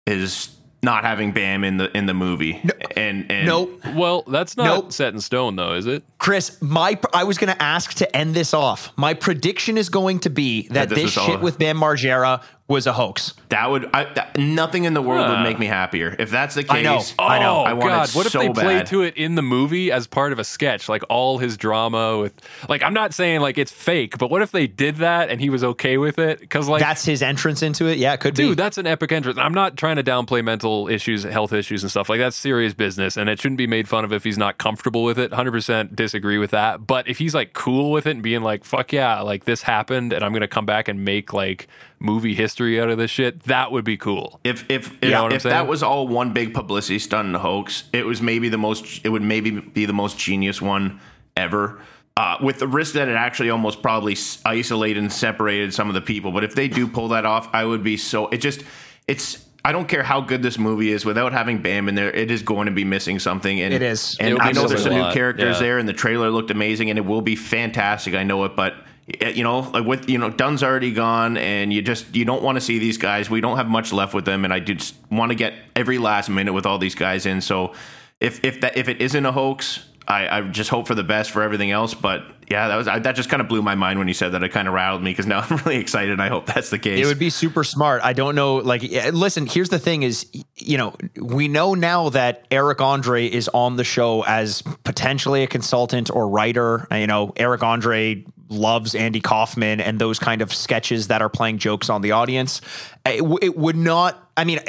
is 0.05 0.51
not 0.83 1.05
having 1.05 1.33
Bam 1.33 1.63
in 1.65 1.77
the 1.77 1.97
in 1.97 2.07
the 2.07 2.15
movie. 2.15 2.61
And 2.97 3.31
and 3.31 3.47
Nope. 3.47 3.81
Well, 3.95 4.23
that's 4.23 4.57
not 4.57 4.65
Nope. 4.65 4.93
set 4.93 5.15
in 5.15 5.21
stone, 5.21 5.57
though, 5.57 5.75
is 5.75 5.87
it? 5.87 6.05
Chris, 6.19 6.61
my 6.61 6.99
I 7.15 7.25
was 7.25 7.39
going 7.39 7.53
to 7.53 7.63
ask 7.63 7.95
to 7.95 8.17
end 8.17 8.35
this 8.35 8.53
off. 8.53 8.93
My 8.97 9.15
prediction 9.15 9.79
is 9.79 9.89
going 9.89 10.19
to 10.21 10.31
be 10.31 10.69
that 10.69 10.89
this 10.89 10.97
this 10.99 11.05
was 11.05 11.19
all- 11.19 11.27
shit 11.29 11.41
with 11.41 11.59
Bam 11.59 11.79
Margera 11.79 12.43
was 12.73 12.87
a 12.87 12.93
hoax. 12.93 13.35
that 13.51 13.71
would 13.71 13.89
I, 13.95 14.05
that, 14.15 14.37
nothing 14.37 14.85
in 14.85 14.95
the 14.95 15.03
world 15.03 15.29
would 15.29 15.43
make 15.43 15.59
me 15.59 15.67
happier 15.67 16.17
if 16.19 16.31
that's 16.31 16.55
the 16.55 16.65
case. 16.65 17.15
Oh, 17.19 17.25
I 17.25 17.39
know. 17.39 17.39
I 17.39 17.39
know. 17.39 17.57
Oh 17.59 17.63
I 17.63 17.73
want 17.75 17.91
God! 17.91 18.09
it 18.09 18.15
What 18.15 18.27
if 18.27 18.33
so 18.33 18.39
they 18.41 18.49
played 18.49 18.87
to 18.87 19.03
it 19.03 19.17
in 19.17 19.35
the 19.37 19.43
movie 19.43 19.93
as 19.93 20.07
part 20.07 20.33
of 20.33 20.39
a 20.39 20.45
sketch, 20.45 20.89
like 20.89 21.03
all 21.09 21.39
his 21.39 21.57
drama 21.57 22.19
with, 22.19 22.35
like 22.69 22.83
I'm 22.83 22.95
not 22.95 23.15
saying 23.15 23.41
like 23.41 23.59
it's 23.59 23.71
fake, 23.71 24.19
but 24.19 24.31
what 24.31 24.43
if 24.43 24.51
they 24.51 24.67
did 24.67 24.97
that 24.97 25.31
and 25.31 25.41
he 25.41 25.51
was 25.51 25.63
okay 25.63 25.99
with 25.99 26.19
it? 26.19 26.41
Because 26.41 26.69
like 26.69 26.81
That's 26.81 27.05
his 27.05 27.23
entrance 27.23 27.63
into 27.63 27.87
it. 27.87 27.99
Yeah, 27.99 28.15
it 28.15 28.21
could 28.21 28.35
be. 28.35 28.45
Dude, 28.45 28.59
that's 28.59 28.79
an 28.79 28.87
epic 28.87 29.13
entrance. 29.13 29.39
I'm 29.39 29.55
not 29.55 29.77
trying 29.77 29.97
to 29.97 30.03
downplay 30.03 30.43
mental 30.43 30.89
issues, 30.89 31.23
health 31.25 31.53
issues, 31.53 31.83
and 31.83 31.91
stuff 31.91 32.09
like 32.09 32.19
that's 32.21 32.37
serious 32.37 32.75
business, 32.75 33.17
and 33.17 33.29
it 33.29 33.41
shouldn't 33.41 33.59
be 33.59 33.67
made 33.67 33.89
fun 33.89 34.05
of 34.05 34.13
if 34.13 34.25
he's 34.25 34.39
not 34.39 34.59
comfortable 34.59 35.05
with 35.05 35.19
it. 35.19 35.31
100% 35.31 35.95
disagree 35.95 36.39
with 36.39 36.51
that. 36.53 36.87
But 36.87 37.07
if 37.07 37.19
he's 37.19 37.35
like 37.35 37.53
cool 37.53 37.91
with 37.91 38.07
it 38.07 38.13
and 38.13 38.23
being 38.23 38.43
like, 38.43 38.65
"Fuck 38.65 38.93
yeah, 38.93 39.21
like 39.21 39.45
this 39.45 39.63
happened, 39.63 40.13
and 40.13 40.25
I'm 40.25 40.33
gonna 40.33 40.49
come 40.49 40.67
back 40.67 40.89
and 40.89 41.05
make 41.05 41.33
like 41.33 41.69
movie 41.99 42.35
history 42.35 42.62
out 42.81 42.91
of 42.91 42.99
this 42.99 43.11
shit," 43.11 43.45
that 43.45 43.73
would 43.73 43.85
be 43.85 43.97
cool. 43.97 44.41
If 44.45 44.65
if 44.71 44.93
if, 45.03 45.11
know 45.11 45.25
what 45.25 45.33
I'm 45.33 45.37
if 45.37 45.43
that 45.45 45.67
was 45.67 45.83
all 45.83 46.09
one 46.09 46.33
big 46.33 46.55
publicity 46.55 46.99
stunt 46.99 47.27
and 47.27 47.37
hoax, 47.37 47.85
it 47.93 48.07
was 48.07 48.23
maybe 48.23 48.49
the 48.49 48.59
most. 48.59 49.05
It 49.05 49.09
would 49.09 49.23
maybe 49.23 49.51
be 49.61 49.87
the 49.87 49.93
most 49.93 50.19
genius 50.19 50.61
one 50.63 51.01
ever. 51.37 51.81
Uh, 52.15 52.37
with 52.43 52.59
the 52.59 52.67
risk 52.67 52.93
that 52.93 53.09
it 53.09 53.17
actually 53.17 53.49
almost 53.49 53.81
probably 53.81 54.15
isolated 54.45 55.01
and 55.01 55.11
separated 55.11 55.73
some 55.73 55.89
of 55.89 55.95
the 55.95 56.01
people. 56.03 56.31
But 56.31 56.45
if 56.45 56.55
they 56.55 56.69
do 56.69 56.87
pull 56.87 57.09
that 57.09 57.25
off, 57.25 57.49
I 57.55 57.65
would 57.65 57.83
be 57.83 57.97
so. 57.97 58.29
It 58.29 58.39
just 58.39 58.65
it's. 59.09 59.47
I 59.65 59.71
don't 59.71 59.87
care 59.87 60.03
how 60.03 60.21
good 60.21 60.43
this 60.43 60.59
movie 60.59 60.91
is 60.91 61.05
without 61.05 61.33
having 61.33 61.63
Bam 61.63 61.89
in 61.89 61.95
there. 61.95 62.11
It 62.11 62.33
is 62.33 62.43
going 62.43 62.67
to 62.67 62.73
be 62.73 62.85
missing 62.85 63.21
something. 63.21 63.61
And 63.61 63.73
It 63.73 63.81
is. 63.81 64.17
And 64.19 64.31
It'll 64.31 64.43
I 64.43 64.51
know 64.51 64.67
there's 64.67 64.83
some 64.83 64.93
a 64.93 65.07
new 65.07 65.15
characters 65.15 65.57
yeah. 65.57 65.63
there, 65.63 65.79
and 65.79 65.89
the 65.89 65.93
trailer 65.93 66.31
looked 66.31 66.51
amazing, 66.51 66.91
and 66.91 66.99
it 66.99 67.07
will 67.07 67.23
be 67.23 67.37
fantastic. 67.37 68.15
I 68.15 68.25
know 68.25 68.45
it, 68.45 68.57
but 68.57 68.75
you 69.07 69.43
know, 69.43 69.61
like 69.61 69.85
with 69.85 70.09
you 70.09 70.19
know, 70.19 70.31
Dunn's 70.31 70.63
already 70.63 70.93
gone, 70.93 71.37
and 71.37 71.73
you 71.73 71.83
just 71.83 72.15
you 72.15 72.25
don't 72.25 72.43
want 72.43 72.57
to 72.57 72.61
see 72.61 72.79
these 72.79 72.99
guys. 72.99 73.29
We 73.29 73.41
don't 73.41 73.57
have 73.57 73.69
much 73.69 73.93
left 73.93 74.15
with 74.15 74.25
them, 74.25 74.45
and 74.45 74.53
I 74.53 74.61
just 74.61 74.95
want 75.11 75.31
to 75.31 75.35
get 75.35 75.55
every 75.75 75.99
last 75.99 76.29
minute 76.29 76.53
with 76.53 76.67
all 76.67 76.79
these 76.79 76.95
guys 76.95 77.27
in. 77.27 77.41
So 77.41 77.75
if 78.21 78.45
if 78.45 78.61
that 78.61 78.77
if 78.77 78.89
it 78.89 79.03
isn't 79.03 79.27
a 79.27 79.33
hoax, 79.33 79.85
I, 80.07 80.39
I 80.39 80.41
just 80.43 80.71
hope 80.71 80.87
for 80.87 80.95
the 80.95 81.03
best 81.03 81.31
for 81.31 81.43
everything 81.43 81.71
else. 81.71 81.95
But 81.95 82.23
yeah, 82.49 82.69
that 82.69 82.77
was 82.77 82.87
I, 82.87 82.99
that 83.01 83.17
just 83.17 83.29
kind 83.29 83.41
of 83.41 83.49
blew 83.49 83.63
my 83.63 83.75
mind 83.75 83.99
when 83.99 84.09
you 84.09 84.15
said 84.15 84.33
that. 84.33 84.43
It 84.43 84.51
kind 84.51 84.69
of 84.69 84.75
rattled 84.75 85.03
me 85.03 85.11
because 85.11 85.27
now 85.27 85.41
I'm 85.49 85.57
really 85.59 85.79
excited. 85.79 86.13
and 86.13 86.23
I 86.23 86.29
hope 86.29 86.47
that's 86.47 86.71
the 86.71 86.79
case. 86.79 87.05
It 87.05 87.09
would 87.09 87.19
be 87.19 87.31
super 87.31 87.65
smart. 87.65 88.03
I 88.05 88.13
don't 88.13 88.35
know. 88.35 88.57
Like, 88.57 88.83
listen, 88.83 89.47
here's 89.47 89.69
the 89.69 89.79
thing 89.79 90.03
is, 90.03 90.27
you 90.57 90.79
know, 90.79 90.95
we 91.21 91.49
know 91.49 91.75
now 91.75 92.11
that 92.11 92.47
Eric 92.51 92.81
Andre 92.81 93.27
is 93.27 93.49
on 93.49 93.77
the 93.77 93.85
show 93.85 94.25
as 94.25 94.63
potentially 94.85 95.43
a 95.43 95.47
consultant 95.47 96.11
or 96.11 96.29
writer. 96.29 96.87
You 96.91 97.07
know, 97.07 97.33
Eric 97.37 97.63
Andre 97.63 98.25
loves 98.53 98.95
Andy 98.95 99.21
Kaufman 99.21 99.81
and 99.81 99.99
those 99.99 100.19
kind 100.19 100.43
of 100.43 100.53
sketches 100.53 101.09
that 101.09 101.23
are 101.23 101.29
playing 101.29 101.59
jokes 101.59 101.91
on 101.91 102.03
the 102.03 102.13
audience. 102.13 102.61
It, 103.07 103.19
w- 103.19 103.39
it 103.43 103.57
would 103.57 103.77
not, 103.77 104.31
I 104.37 104.45
mean, 104.45 104.61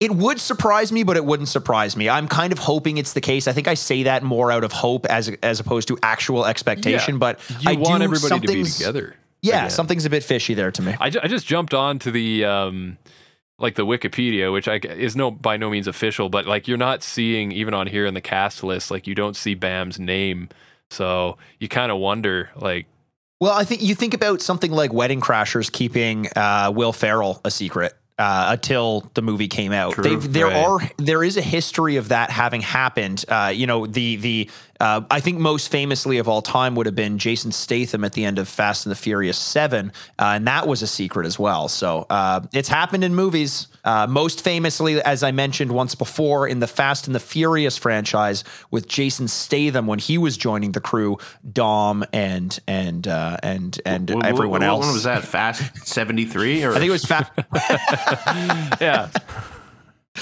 it 0.00 0.10
would 0.10 0.40
surprise 0.40 0.92
me, 0.92 1.02
but 1.04 1.16
it 1.16 1.24
wouldn't 1.24 1.48
surprise 1.48 1.96
me. 1.96 2.08
I'm 2.08 2.28
kind 2.28 2.52
of 2.52 2.58
hoping 2.58 2.98
it's 2.98 3.12
the 3.12 3.20
case. 3.20 3.48
I 3.48 3.52
think 3.52 3.68
I 3.68 3.74
say 3.74 4.02
that 4.04 4.22
more 4.22 4.50
out 4.50 4.64
of 4.64 4.72
hope 4.72 5.06
as 5.06 5.28
as 5.42 5.60
opposed 5.60 5.88
to 5.88 5.98
actual 6.02 6.44
expectation. 6.44 7.14
Yeah. 7.14 7.18
But 7.18 7.40
You 7.60 7.70
I 7.70 7.74
want 7.74 8.00
do, 8.00 8.04
everybody 8.04 8.40
to 8.40 8.52
be 8.52 8.64
together. 8.64 9.16
Yeah, 9.42 9.68
something's 9.68 10.04
a 10.04 10.10
bit 10.10 10.24
fishy 10.24 10.54
there 10.54 10.70
to 10.72 10.82
me. 10.82 10.94
I, 10.98 11.10
ju- 11.10 11.20
I 11.22 11.28
just 11.28 11.46
jumped 11.46 11.72
on 11.72 11.98
to 12.00 12.10
the 12.10 12.44
um 12.44 12.98
like 13.58 13.74
the 13.76 13.86
Wikipedia, 13.86 14.52
which 14.52 14.68
I 14.68 14.78
g- 14.78 14.88
is 14.88 15.16
no 15.16 15.30
by 15.30 15.56
no 15.56 15.70
means 15.70 15.86
official, 15.86 16.28
but 16.28 16.46
like 16.46 16.68
you're 16.68 16.76
not 16.76 17.02
seeing 17.02 17.52
even 17.52 17.72
on 17.72 17.86
here 17.86 18.04
in 18.06 18.12
the 18.14 18.20
cast 18.20 18.62
list, 18.64 18.90
like 18.90 19.06
you 19.06 19.14
don't 19.14 19.36
see 19.36 19.54
Bam's 19.54 19.98
name, 19.98 20.48
so 20.90 21.38
you 21.60 21.68
kind 21.68 21.90
of 21.90 21.98
wonder 21.98 22.50
like 22.56 22.86
Well, 23.40 23.52
I 23.52 23.64
think 23.64 23.82
you 23.82 23.94
think 23.94 24.14
about 24.14 24.40
something 24.40 24.70
like 24.70 24.92
Wedding 24.92 25.20
Crashers 25.20 25.70
keeping 25.70 26.28
uh, 26.36 26.72
Will 26.74 26.92
Ferrell 26.92 27.40
a 27.44 27.50
secret 27.50 27.94
uh, 28.18 28.46
until 28.50 29.10
the 29.14 29.22
movie 29.22 29.48
came 29.48 29.72
out. 29.72 29.92
True, 29.94 30.04
They've, 30.04 30.32
there 30.32 30.46
right. 30.46 30.56
are 30.56 30.90
there 30.96 31.22
is 31.22 31.36
a 31.36 31.42
history 31.42 31.96
of 31.96 32.08
that 32.08 32.30
having 32.30 32.60
happened. 32.60 33.24
Uh, 33.28 33.52
you 33.54 33.66
know, 33.66 33.86
the 33.86 34.16
the 34.16 34.50
uh, 34.80 35.02
I 35.10 35.20
think 35.20 35.38
most 35.38 35.70
famously 35.70 36.18
of 36.18 36.28
all 36.28 36.42
time 36.42 36.74
would 36.74 36.86
have 36.86 36.94
been 36.94 37.18
Jason 37.18 37.52
Statham 37.52 38.04
at 38.04 38.12
the 38.12 38.24
end 38.24 38.38
of 38.38 38.48
Fast 38.48 38.86
and 38.86 38.90
the 38.90 38.96
Furious 38.96 39.38
Seven, 39.38 39.92
uh, 40.18 40.32
and 40.36 40.46
that 40.46 40.66
was 40.66 40.82
a 40.82 40.86
secret 40.86 41.26
as 41.26 41.38
well. 41.38 41.68
So 41.68 42.06
uh, 42.10 42.40
it's 42.52 42.68
happened 42.68 43.04
in 43.04 43.14
movies. 43.14 43.68
Uh, 43.84 44.06
most 44.08 44.42
famously, 44.42 45.00
as 45.02 45.22
I 45.22 45.30
mentioned 45.30 45.70
once 45.70 45.94
before, 45.94 46.48
in 46.48 46.58
the 46.58 46.66
Fast 46.66 47.06
and 47.06 47.14
the 47.14 47.20
Furious 47.20 47.76
franchise 47.76 48.42
with 48.70 48.88
Jason 48.88 49.28
Statham 49.28 49.86
when 49.86 49.98
he 50.00 50.18
was 50.18 50.36
joining 50.36 50.72
the 50.72 50.80
crew, 50.80 51.18
Dom 51.52 52.04
and 52.12 52.58
and 52.66 53.06
uh, 53.06 53.36
and 53.42 53.80
and 53.86 54.10
Wh- 54.10 54.14
wh- 54.14 54.26
everyone 54.26 54.60
what 54.60 54.66
else. 54.68 54.84
one 54.86 54.94
was 54.94 55.04
that? 55.04 55.22
Fast 55.22 55.86
seventy 55.86 56.24
three 56.24 56.64
or 56.64 56.72
I 56.74 56.78
think 56.78 56.88
it 56.88 56.90
was 56.90 57.04
Fast. 57.04 57.30
yeah, 58.80 59.08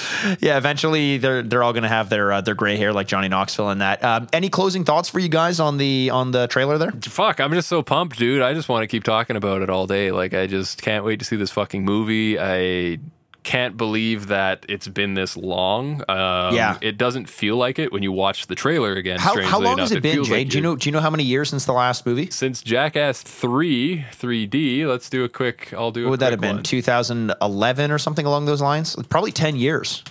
yeah, 0.41 0.57
eventually 0.57 1.19
they're 1.19 1.43
they're 1.43 1.63
all 1.63 1.73
going 1.73 1.83
to 1.83 1.89
have 1.89 2.09
their 2.09 2.33
uh, 2.33 2.41
their 2.41 2.55
gray 2.55 2.77
hair 2.77 2.93
like 2.93 3.07
Johnny 3.07 3.29
Knoxville 3.29 3.71
and 3.71 3.81
that. 3.81 4.03
Um, 4.05 4.29
any 4.33 4.49
closing 4.49 4.85
thoughts 4.85 5.09
for 5.09 5.19
you 5.19 5.29
guys 5.29 5.61
on 5.61 5.77
the 5.77 6.11
on 6.11 6.31
the 6.31 6.47
trailer 6.47 6.79
there? 6.79 6.93
fuck, 7.03 7.41
I'm 7.41 7.53
just 7.53 7.69
so 7.69 7.83
pumped, 7.83 8.19
dude. 8.19 8.43
I 8.43 8.55
just 8.55 8.69
want 8.69 8.83
to 8.83 8.87
keep 8.87 9.05
talking 9.05 9.37
about 9.37 9.63
it 9.63 9.71
all 9.71 9.87
day. 9.87 10.11
Like 10.11 10.35
I 10.35 10.47
just 10.47 10.83
can't 10.83 11.05
wait 11.05 11.19
to 11.21 11.25
see 11.25 11.37
this 11.37 11.51
fucking 11.51 11.85
movie. 11.85 12.39
I 12.39 12.99
can't 13.45 13.77
believe 13.77 14.27
that 14.29 14.65
it's 14.69 14.89
been 14.89 15.15
this 15.15 15.37
long. 15.37 16.03
Um, 16.09 16.55
Yeah. 16.55 16.79
it 16.81 16.99
doesn't 16.99 17.29
feel 17.29 17.57
like 17.57 17.79
it 17.79 17.93
when 17.93 18.03
you 18.03 18.11
watch 18.11 18.47
the 18.49 18.55
trailer 18.55 18.95
again. 18.95 19.19
How, 19.21 19.31
strangely 19.33 19.51
how 19.53 19.61
long 19.61 19.75
enough. 19.75 19.91
has 19.91 19.93
it 19.93 20.03
been, 20.03 20.15
feels 20.15 20.29
Jay? 20.29 20.39
like 20.39 20.49
do 20.49 20.57
you 20.59 20.63
know 20.63 20.75
do 20.77 20.89
you 20.89 20.93
know 20.93 21.01
how 21.01 21.11
many 21.11 21.23
years 21.25 21.51
since 21.51 21.65
the 21.67 21.73
last 21.73 22.05
movie? 22.07 22.31
since 22.31 22.63
Jackass 22.63 23.23
3 23.23 24.05
3D. 24.13 24.87
Let's 24.87 25.09
do 25.09 25.23
a 25.25 25.29
quick. 25.29 25.73
I'll 25.73 25.91
do. 25.93 26.03
What 26.05 26.07
a 26.07 26.11
would 26.11 26.21
that 26.21 26.33
have 26.33 26.41
been? 26.41 26.63
2011 26.63 27.91
or 27.91 27.99
something 27.99 28.27
along 28.27 28.47
those 28.47 28.61
lines? 28.63 28.97
Probably 29.09 29.31
10 29.33 29.57
years. 29.57 30.03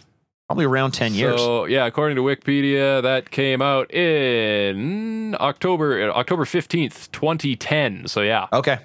Probably 0.47 0.65
around 0.65 0.91
10 0.91 1.13
years. 1.13 1.39
So 1.39 1.65
yeah, 1.65 1.85
according 1.85 2.17
to 2.17 2.21
Wikipedia, 2.21 3.01
that 3.01 3.31
came 3.31 3.61
out 3.61 3.91
in 3.93 5.35
October 5.39 6.09
uh, 6.09 6.13
October 6.13 6.45
fifteenth, 6.45 7.11
twenty 7.11 7.55
ten. 7.55 8.07
So 8.07 8.21
yeah, 8.21 8.47
Okay. 8.53 8.79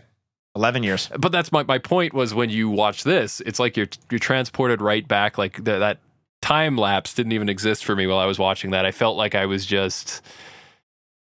11 0.58 0.82
years. 0.82 1.08
but 1.16 1.30
that's 1.30 1.52
my 1.52 1.62
my 1.62 1.78
point 1.78 2.12
was 2.12 2.34
when 2.34 2.50
you 2.50 2.68
watch 2.68 3.04
this, 3.04 3.40
it's 3.46 3.60
like 3.60 3.76
you're 3.76 3.88
you're 4.10 4.18
transported 4.18 4.82
right 4.82 5.06
back. 5.06 5.38
Like 5.38 5.62
the, 5.62 5.78
that 5.78 5.98
time 6.42 6.76
lapse 6.76 7.14
didn't 7.14 7.32
even 7.32 7.48
exist 7.48 7.84
for 7.84 7.94
me 7.94 8.06
while 8.08 8.18
I 8.18 8.26
was 8.26 8.38
watching 8.38 8.72
that. 8.72 8.84
I 8.84 8.90
felt 8.90 9.16
like 9.16 9.34
I 9.34 9.46
was 9.46 9.64
just. 9.64 10.20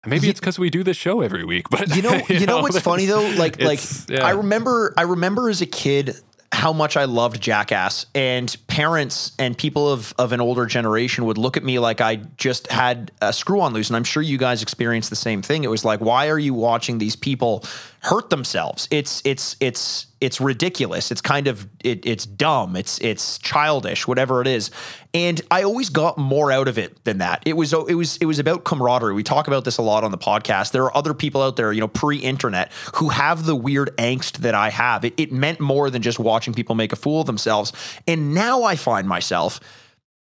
Maybe 0.07 0.27
Ye- 0.27 0.31
it's 0.31 0.40
because 0.40 0.59
we 0.59 0.70
do 0.70 0.83
this 0.85 0.99
show 0.99 1.20
every 1.23 1.44
week, 1.44 1.68
but 1.70 1.97
You 1.97 2.03
know, 2.03 2.20
you, 2.29 2.47
know 2.47 2.61
what's 2.61 2.79
funny 2.79 3.07
though? 3.07 3.29
Like, 3.37 3.61
like 3.61 3.81
yeah. 4.09 4.25
I 4.25 4.33
remember, 4.33 4.92
I 4.97 5.03
remember 5.03 5.49
as 5.49 5.62
a 5.62 5.66
kid 5.66 6.14
how 6.53 6.73
much 6.73 6.97
I 6.97 7.05
loved 7.07 7.40
Jackass, 7.40 8.07
and 8.14 8.55
parents 8.68 9.33
and 9.38 9.59
people 9.59 9.90
of 9.90 10.14
of 10.18 10.33
an 10.33 10.40
older 10.40 10.66
generation 10.66 11.25
would 11.25 11.38
look 11.38 11.57
at 11.57 11.64
me 11.64 11.79
like 11.81 12.01
I 12.01 12.16
just 12.37 12.70
had 12.70 13.11
a 13.20 13.33
screw 13.33 13.61
on 13.61 13.73
loose. 13.73 13.88
And 13.88 13.97
I'm 13.97 14.05
sure 14.05 14.23
you 14.23 14.38
guys 14.38 14.62
experienced 14.62 15.11
the 15.11 15.16
same 15.16 15.42
thing. 15.42 15.64
It 15.64 15.70
was 15.70 15.85
like, 15.85 16.01
why 16.01 16.29
are 16.29 16.38
you 16.38 16.55
watching 16.55 16.99
these 16.99 17.16
people 17.16 17.64
hurt 18.05 18.29
themselves? 18.29 18.87
It's 18.90 19.23
it's 19.25 19.57
it's 19.61 20.07
it's 20.21 20.40
ridiculous. 20.40 21.11
It's 21.11 21.23
kind 21.23 21.49
of 21.49 21.67
it, 21.83 22.05
it's 22.05 22.27
dumb. 22.27 22.77
It's 22.77 22.99
it's 22.99 23.38
childish, 23.38 24.07
whatever 24.07 24.43
it 24.43 24.47
is. 24.47 24.71
And 25.14 25.40
I 25.51 25.62
always 25.62 25.88
got 25.88 26.19
more 26.19 26.53
out 26.53 26.69
of 26.69 26.77
it 26.77 27.03
than 27.05 27.19
that. 27.19 27.43
It 27.47 27.55
was 27.55 27.73
it 27.73 27.95
was 27.95 28.19
it 28.19 28.27
was 28.27 28.38
about 28.38 28.64
camaraderie. 28.64 29.14
We 29.14 29.23
talk 29.23 29.47
about 29.47 29.64
this 29.64 29.79
a 29.79 29.83
lot 29.83 30.05
on 30.05 30.11
the 30.11 30.19
podcast. 30.19 30.73
There 30.73 30.85
are 30.85 30.97
other 30.97 31.14
people 31.14 31.43
out 31.43 31.57
there, 31.57 31.73
you 31.73 31.81
know, 31.81 31.88
pre-internet, 31.88 32.71
who 32.97 33.09
have 33.09 33.47
the 33.47 33.57
weird 33.57 33.97
angst 33.97 34.38
that 34.38 34.55
I 34.55 34.69
have. 34.69 35.05
It, 35.07 35.14
it 35.17 35.33
meant 35.33 35.59
more 35.59 35.88
than 35.88 36.03
just 36.03 36.19
watching 36.19 36.53
people 36.53 36.75
make 36.75 36.93
a 36.93 36.97
fool 36.97 37.23
of 37.23 37.27
themselves. 37.27 37.73
And 38.07 38.35
now 38.35 38.64
I 38.64 38.77
find 38.77 39.09
myself 39.09 39.61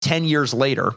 ten 0.00 0.24
years 0.24 0.54
later 0.54 0.94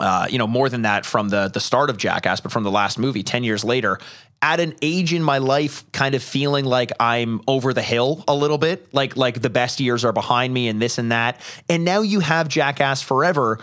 uh, 0.00 0.26
you 0.30 0.38
know, 0.38 0.46
more 0.46 0.68
than 0.68 0.82
that 0.82 1.04
from 1.04 1.28
the 1.28 1.48
the 1.48 1.60
start 1.60 1.90
of 1.90 1.96
Jackass, 1.96 2.40
but 2.40 2.50
from 2.50 2.64
the 2.64 2.70
last 2.70 2.98
movie, 2.98 3.22
ten 3.22 3.44
years 3.44 3.62
later, 3.64 3.98
at 4.42 4.58
an 4.58 4.74
age 4.82 5.14
in 5.14 5.22
my 5.22 5.38
life, 5.38 5.90
kind 5.92 6.14
of 6.14 6.22
feeling 6.22 6.64
like 6.64 6.90
I'm 6.98 7.40
over 7.46 7.72
the 7.72 7.82
hill 7.82 8.24
a 8.26 8.34
little 8.34 8.58
bit, 8.58 8.92
like 8.92 9.16
like 9.16 9.40
the 9.40 9.50
best 9.50 9.80
years 9.80 10.04
are 10.04 10.12
behind 10.12 10.52
me, 10.52 10.68
and 10.68 10.82
this 10.82 10.98
and 10.98 11.12
that. 11.12 11.40
And 11.68 11.84
now 11.84 12.02
you 12.02 12.20
have 12.20 12.48
Jackass 12.48 13.00
Forever 13.00 13.60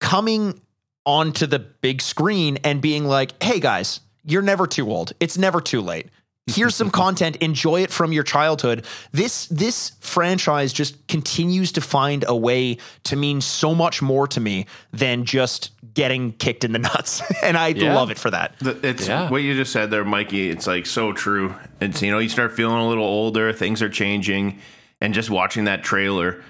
coming 0.00 0.60
onto 1.04 1.46
the 1.46 1.58
big 1.58 2.00
screen 2.00 2.58
and 2.64 2.80
being 2.80 3.04
like, 3.04 3.40
"Hey 3.42 3.60
guys, 3.60 4.00
you're 4.24 4.42
never 4.42 4.66
too 4.66 4.90
old. 4.90 5.12
It's 5.20 5.36
never 5.36 5.60
too 5.60 5.82
late." 5.82 6.08
Here's 6.46 6.74
some 6.74 6.90
content. 7.02 7.36
Enjoy 7.36 7.82
it 7.82 7.90
from 7.90 8.12
your 8.12 8.24
childhood. 8.24 8.84
This 9.12 9.46
this 9.46 9.92
franchise 10.00 10.72
just 10.72 11.06
continues 11.06 11.72
to 11.72 11.80
find 11.80 12.24
a 12.26 12.36
way 12.36 12.78
to 13.04 13.16
mean 13.16 13.40
so 13.40 13.74
much 13.74 14.02
more 14.02 14.26
to 14.28 14.40
me 14.40 14.66
than 14.92 15.24
just 15.24 15.70
getting 15.94 16.32
kicked 16.32 16.64
in 16.64 16.72
the 16.72 16.78
nuts, 16.90 17.22
and 17.42 17.56
I 17.56 17.68
Yeah. 17.68 17.94
love 17.94 18.10
it 18.10 18.18
for 18.18 18.30
that. 18.30 18.54
It's 18.60 19.06
Yeah. 19.08 19.28
what 19.30 19.42
you 19.42 19.54
just 19.54 19.72
said 19.72 19.90
there, 19.90 20.04
Mikey. 20.04 20.50
It's 20.50 20.66
like 20.66 20.86
so 20.86 21.12
true. 21.12 21.54
It's 21.80 22.02
you 22.02 22.10
know 22.10 22.18
you 22.18 22.28
start 22.28 22.52
feeling 22.56 22.76
a 22.78 22.88
little 22.88 23.04
older, 23.04 23.52
things 23.52 23.82
are 23.82 23.90
changing, 23.90 24.58
and 25.00 25.14
just 25.14 25.30
watching 25.30 25.64
that 25.64 25.82
trailer. 25.84 26.42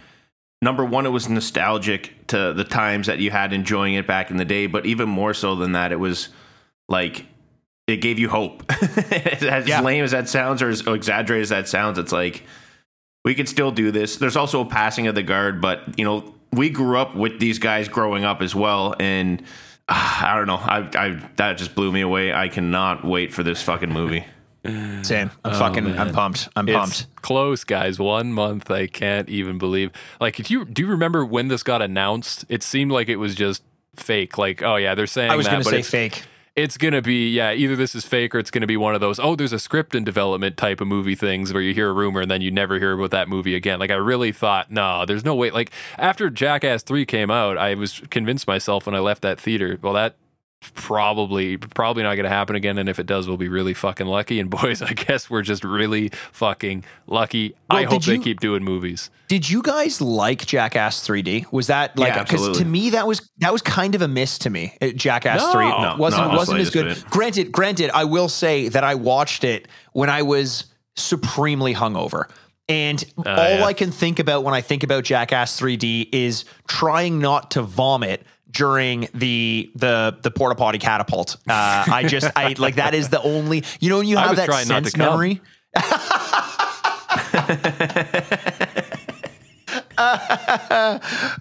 Number 0.62 0.84
one, 0.84 1.06
it 1.06 1.10
was 1.10 1.28
nostalgic 1.28 2.28
to 2.28 2.52
the 2.52 2.62
times 2.62 3.08
that 3.08 3.18
you 3.18 3.30
had 3.32 3.52
enjoying 3.52 3.94
it 3.94 4.06
back 4.06 4.30
in 4.30 4.36
the 4.36 4.44
day, 4.44 4.68
but 4.68 4.86
even 4.86 5.08
more 5.08 5.34
so 5.34 5.56
than 5.56 5.72
that, 5.72 5.90
it 5.90 5.98
was 5.98 6.28
like 6.88 7.26
it 7.92 7.98
gave 7.98 8.18
you 8.18 8.28
hope. 8.28 8.64
as 9.12 9.66
Yeah. 9.68 9.80
lame 9.82 10.02
as 10.04 10.10
that 10.12 10.28
sounds, 10.28 10.62
or 10.62 10.68
as 10.68 10.80
exaggerated 10.86 11.42
as 11.42 11.48
that 11.50 11.68
sounds, 11.68 11.98
it's 11.98 12.12
like 12.12 12.42
we 13.24 13.34
could 13.34 13.48
still 13.48 13.70
do 13.70 13.90
this. 13.90 14.16
There's 14.16 14.36
also 14.36 14.60
a 14.62 14.66
passing 14.66 15.06
of 15.06 15.14
the 15.14 15.22
guard, 15.22 15.60
but 15.60 15.98
you 15.98 16.04
know 16.04 16.34
we 16.52 16.68
grew 16.70 16.98
up 16.98 17.14
with 17.14 17.38
these 17.40 17.58
guys 17.58 17.88
growing 17.88 18.24
up 18.24 18.42
as 18.42 18.54
well, 18.54 18.94
and 19.00 19.42
ah, 19.88 20.32
I 20.32 20.36
don't 20.36 20.46
know. 20.46 20.56
I, 20.56 20.88
I 20.94 21.28
that 21.36 21.56
just 21.58 21.74
blew 21.74 21.92
me 21.92 22.00
away. 22.00 22.32
I 22.32 22.48
cannot 22.48 23.04
wait 23.04 23.32
for 23.32 23.42
this 23.42 23.62
fucking 23.62 23.92
movie. 23.92 24.24
Same. 25.02 25.30
I'm 25.44 25.54
fucking. 25.54 25.98
I'm 25.98 26.12
pumped. 26.12 26.48
I'm 26.54 26.68
It's 26.68 26.76
pumped. 26.76 27.16
close, 27.22 27.64
guys. 27.64 27.98
One 27.98 28.32
month. 28.32 28.70
I 28.70 28.86
can't 28.86 29.28
even 29.28 29.58
believe. 29.58 29.90
Like, 30.20 30.36
do 30.36 30.52
you 30.54 30.64
do 30.64 30.82
you 30.82 30.88
remember 30.88 31.24
when 31.24 31.48
this 31.48 31.62
got 31.64 31.82
announced? 31.82 32.44
It 32.48 32.62
seemed 32.62 32.92
like 32.92 33.08
it 33.08 33.16
was 33.16 33.34
just 33.34 33.62
fake. 33.96 34.38
Like, 34.38 34.62
oh 34.62 34.76
yeah, 34.76 34.94
they're 34.94 35.06
saying 35.08 35.30
I 35.32 35.36
was 35.36 35.46
that, 35.46 35.52
going 35.52 35.62
to 35.62 35.66
but 35.66 35.70
say 35.72 35.80
it's, 35.80 35.88
fake. 35.90 36.22
It's 36.54 36.76
gonna 36.76 37.02
be 37.02 37.30
yeah. 37.30 37.52
Either 37.52 37.76
this 37.76 37.94
is 37.94 38.04
fake 38.04 38.34
or 38.34 38.38
it's 38.38 38.50
gonna 38.50 38.66
be 38.66 38.76
one 38.76 38.94
of 38.94 39.00
those. 39.00 39.18
Oh, 39.18 39.34
there's 39.36 39.52
a 39.52 39.58
script 39.58 39.94
in 39.94 40.04
development 40.04 40.56
type 40.56 40.80
of 40.80 40.88
movie 40.88 41.14
things 41.14 41.52
where 41.52 41.62
you 41.62 41.72
hear 41.72 41.88
a 41.88 41.92
rumor 41.92 42.20
and 42.20 42.30
then 42.30 42.42
you 42.42 42.50
never 42.50 42.78
hear 42.78 42.92
about 42.92 43.10
that 43.10 43.28
movie 43.28 43.54
again. 43.54 43.78
Like, 43.78 43.90
I 43.90 43.94
really 43.94 44.32
thought, 44.32 44.70
no, 44.70 45.06
there's 45.06 45.24
no 45.24 45.34
way. 45.34 45.50
Like 45.50 45.70
after 45.98 46.28
Jackass 46.30 46.82
Three 46.82 47.06
came 47.06 47.30
out, 47.30 47.56
I 47.56 47.74
was 47.74 48.00
convinced 48.10 48.46
myself 48.46 48.86
when 48.86 48.94
I 48.94 48.98
left 48.98 49.22
that 49.22 49.40
theater. 49.40 49.78
Well, 49.80 49.94
that 49.94 50.16
probably 50.74 51.56
probably 51.56 52.02
not 52.02 52.14
going 52.14 52.24
to 52.24 52.30
happen 52.30 52.54
again 52.56 52.78
and 52.78 52.88
if 52.88 52.98
it 52.98 53.06
does 53.06 53.26
we'll 53.28 53.36
be 53.36 53.48
really 53.48 53.74
fucking 53.74 54.06
lucky 54.06 54.38
and 54.40 54.50
boys 54.60 54.80
i 54.82 54.92
guess 54.92 55.28
we're 55.28 55.42
just 55.42 55.64
really 55.64 56.08
fucking 56.32 56.84
lucky 57.06 57.54
i 57.70 57.82
hope 57.84 58.02
did 58.02 58.18
they 58.20 58.22
keep 58.24 58.40
doing 58.40 58.62
movies 58.62 59.10
Did 59.28 59.48
you 59.48 59.62
guys 59.62 60.00
like 60.00 60.44
Jackass 60.44 61.06
3D? 61.06 61.50
Was 61.52 61.68
that 61.68 61.98
like 61.98 62.14
Yeah, 62.14 62.22
because 62.24 62.58
to 62.58 62.64
me 62.64 62.90
that 62.90 63.06
was 63.06 63.30
that 63.38 63.52
was 63.52 63.62
kind 63.62 63.94
of 63.94 64.02
a 64.02 64.08
miss 64.08 64.38
to 64.38 64.50
me. 64.50 64.76
uh, 64.82 64.88
Jackass 64.88 65.40
No. 65.40 65.52
3 65.52 65.68
No, 65.68 65.96
wasn't 65.98 66.22
not 66.22 66.30
the 66.32 66.36
wasn't 66.36 66.60
as 66.60 66.70
good. 66.70 66.84
bit. 66.86 67.04
Granted, 67.10 67.50
granted, 67.52 67.90
I 67.94 68.04
will 68.04 68.28
say 68.28 68.68
that 68.68 68.84
I 68.84 68.94
watched 68.94 69.44
it 69.44 69.68
when 69.92 70.10
I 70.10 70.22
was 70.22 70.66
supremely 70.96 71.74
hungover. 71.74 72.28
And 72.68 73.04
all 73.18 73.24
yeah. 73.24 73.64
I 73.64 73.72
can 73.72 73.90
think 73.90 74.18
about 74.18 74.44
when 74.44 74.54
I 74.54 74.60
think 74.60 74.82
about 74.82 75.04
Jackass 75.04 75.58
3D 75.60 76.08
is 76.12 76.44
trying 76.68 77.18
not 77.18 77.50
to 77.52 77.62
vomit 77.62 78.24
during 78.52 79.08
the 79.14 79.70
the 79.74 80.16
the 80.22 80.30
porta 80.30 80.54
potty 80.54 80.78
catapult. 80.78 81.36
Uh, 81.48 81.84
I 81.88 82.04
just 82.06 82.30
I 82.36 82.54
like 82.58 82.76
that 82.76 82.94
is 82.94 83.08
the 83.08 83.20
only 83.22 83.64
you 83.80 83.88
know 83.90 83.98
when 83.98 84.06
you 84.06 84.16
have 84.18 84.36
that 84.36 84.52
sense 84.66 84.96
memory. 84.96 85.40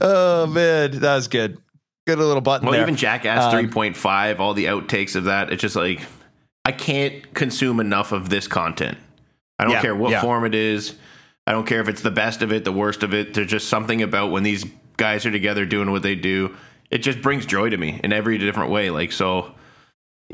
oh 0.02 0.48
man, 0.50 0.92
that 1.00 1.16
was 1.16 1.28
good. 1.28 1.58
Good 2.08 2.18
little 2.18 2.42
button 2.42 2.66
Well, 2.66 2.74
there. 2.74 2.82
even 2.82 2.96
Jackass 2.96 3.54
Um, 3.54 3.70
3.5, 3.70 4.40
all 4.40 4.54
the 4.54 4.66
outtakes 4.66 5.16
of 5.16 5.26
that, 5.26 5.52
it's 5.52 5.62
just 5.62 5.76
like 5.76 6.02
I 6.66 6.72
can't 6.72 7.34
consume 7.34 7.80
enough 7.80 8.12
of 8.12 8.30
this 8.30 8.48
content. 8.48 8.98
I 9.60 9.64
don't 9.66 9.74
Yeah, 9.74 9.82
care 9.82 9.96
what 9.96 10.12
yeah. 10.12 10.22
form 10.22 10.46
it 10.46 10.56
is. 10.56 10.96
I 11.46 11.52
don't 11.52 11.66
care 11.66 11.82
if 11.82 11.88
it's 11.88 12.02
the 12.02 12.12
best 12.12 12.42
of 12.42 12.52
it, 12.52 12.64
the 12.66 12.72
worst 12.72 13.04
of 13.04 13.14
it. 13.14 13.34
There's 13.34 13.48
just 13.48 13.68
something 13.68 14.02
about 14.02 14.32
when 14.32 14.44
these 14.44 14.66
guys 14.98 15.26
are 15.26 15.32
together 15.32 15.66
doing 15.66 15.92
what 15.92 16.04
they 16.04 16.16
do. 16.16 16.56
It 16.92 17.00
just 17.00 17.22
brings 17.22 17.46
joy 17.46 17.70
to 17.70 17.78
me 17.78 18.00
in 18.04 18.14
every 18.14 18.38
different 18.38 18.70
way. 18.70 18.90
Like 18.90 19.12
so, 19.12 19.56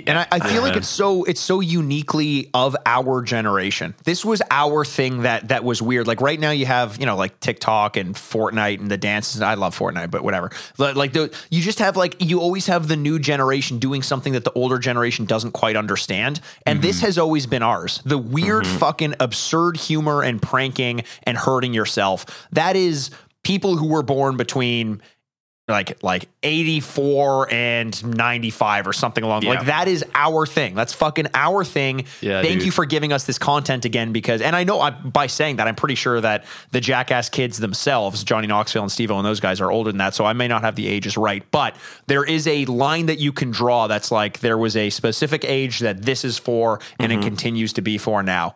and 0.06 0.20
I, 0.20 0.28
I 0.32 0.39
feel 0.39 0.62
like 0.62 0.76
it's 0.76 0.88
so 0.88 1.24
it's 1.24 1.39
so 1.39 1.60
uniquely 1.60 2.50
of 2.54 2.76
our 2.86 3.22
generation. 3.22 3.96
This 4.04 4.24
was 4.24 4.41
our 4.52 4.86
thing 4.86 5.22
that 5.22 5.48
that 5.48 5.63
was 5.63 5.82
weird. 5.82 6.08
Like 6.08 6.22
right 6.22 6.39
now, 6.39 6.52
you 6.52 6.65
have 6.65 7.00
you 7.00 7.06
know 7.06 7.15
like 7.15 7.39
TikTok 7.39 7.98
and 7.98 8.13
Fortnite 8.13 8.80
and 8.80 8.91
the 8.91 8.98
dances. 8.98 9.41
I 9.41 9.56
love 9.56 9.78
Fortnite, 9.78 10.12
but 10.12 10.24
whatever. 10.24 10.52
Like 10.78 10.96
like 10.96 11.13
the, 11.13 11.36
you 11.50 11.62
just 11.62 11.80
have 11.80 11.98
like 11.98 12.22
you 12.22 12.39
always 12.39 12.67
have 12.67 12.88
the 12.88 12.98
new 12.98 13.17
generation 13.17 13.80
doing 13.80 14.02
something 14.02 14.34
that 14.34 14.43
the 14.43 14.52
older 14.54 14.78
generation 14.78 15.26
doesn't 15.26 15.52
quite 15.52 15.76
understand, 15.76 16.41
and 16.65 16.80
mm-hmm. 16.80 16.88
this 16.88 17.02
has 17.02 17.17
always 17.17 17.46
been 17.46 17.63
ours. 17.63 18.02
The 18.06 18.17
weird 18.17 18.65
mm-hmm. 18.65 18.78
fucking 18.78 19.15
absurd 19.20 19.78
humor 19.78 20.22
and 20.22 20.41
pranking 20.41 21.04
and 21.24 21.38
hurting 21.38 21.74
yourself. 21.74 22.48
That 22.52 22.76
is 22.76 23.10
people 23.43 23.78
who 23.78 23.88
were 23.88 24.04
born 24.04 24.36
between 24.36 25.02
like 25.70 26.02
like 26.02 26.30
84 26.44 27.52
and 27.52 28.16
95 28.16 28.88
or 28.88 28.94
something 28.94 29.22
along 29.24 29.42
Yeah. 29.44 29.50
like 29.50 29.66
that 29.66 29.90
is 29.90 30.06
our 30.16 30.46
thing 30.46 30.76
that's 30.76 30.94
fucking 30.94 31.28
our 31.34 31.66
thing 31.66 32.06
Yeah, 32.22 32.42
thank 32.42 32.60
dude. 32.60 32.66
you 32.68 32.72
for 32.72 32.86
giving 32.86 33.12
us 33.12 33.26
this 33.26 33.38
content 33.38 33.84
again 33.84 34.14
because 34.14 34.42
and 34.42 34.56
i 34.56 34.64
know 34.64 34.80
I, 34.80 34.92
by 34.92 35.28
saying 35.28 35.58
that 35.58 35.68
i'm 35.68 35.76
pretty 35.76 35.96
sure 35.96 36.22
that 36.22 36.46
the 36.72 36.80
jackass 36.80 37.28
kids 37.30 37.58
themselves 37.58 38.24
johnny 38.24 38.48
knoxville 38.48 38.84
and 38.84 38.92
steve 38.92 39.12
O 39.12 39.18
and 39.18 39.26
those 39.26 39.42
guys 39.42 39.60
are 39.60 39.70
older 39.70 39.92
than 39.92 39.98
that 39.98 40.14
so 40.16 40.24
i 40.24 40.32
may 40.32 40.48
not 40.48 40.62
have 40.62 40.76
the 40.76 40.88
ages 40.88 41.18
right 41.18 41.44
but 41.52 41.76
there 42.08 42.24
is 42.24 42.48
a 42.48 42.64
line 42.66 43.08
that 43.08 43.20
you 43.20 43.34
can 43.34 43.52
draw 43.52 43.88
that's 43.88 44.10
like 44.10 44.40
there 44.40 44.58
was 44.58 44.78
a 44.78 44.90
specific 44.90 45.44
age 45.44 45.80
that 45.80 46.02
this 46.04 46.24
is 46.24 46.38
for 46.38 46.80
and 47.00 47.12
Mm-hmm. 47.12 47.22
it 47.22 47.24
continues 47.26 47.74
to 47.74 47.82
be 47.82 47.98
for 47.98 48.24
now 48.24 48.56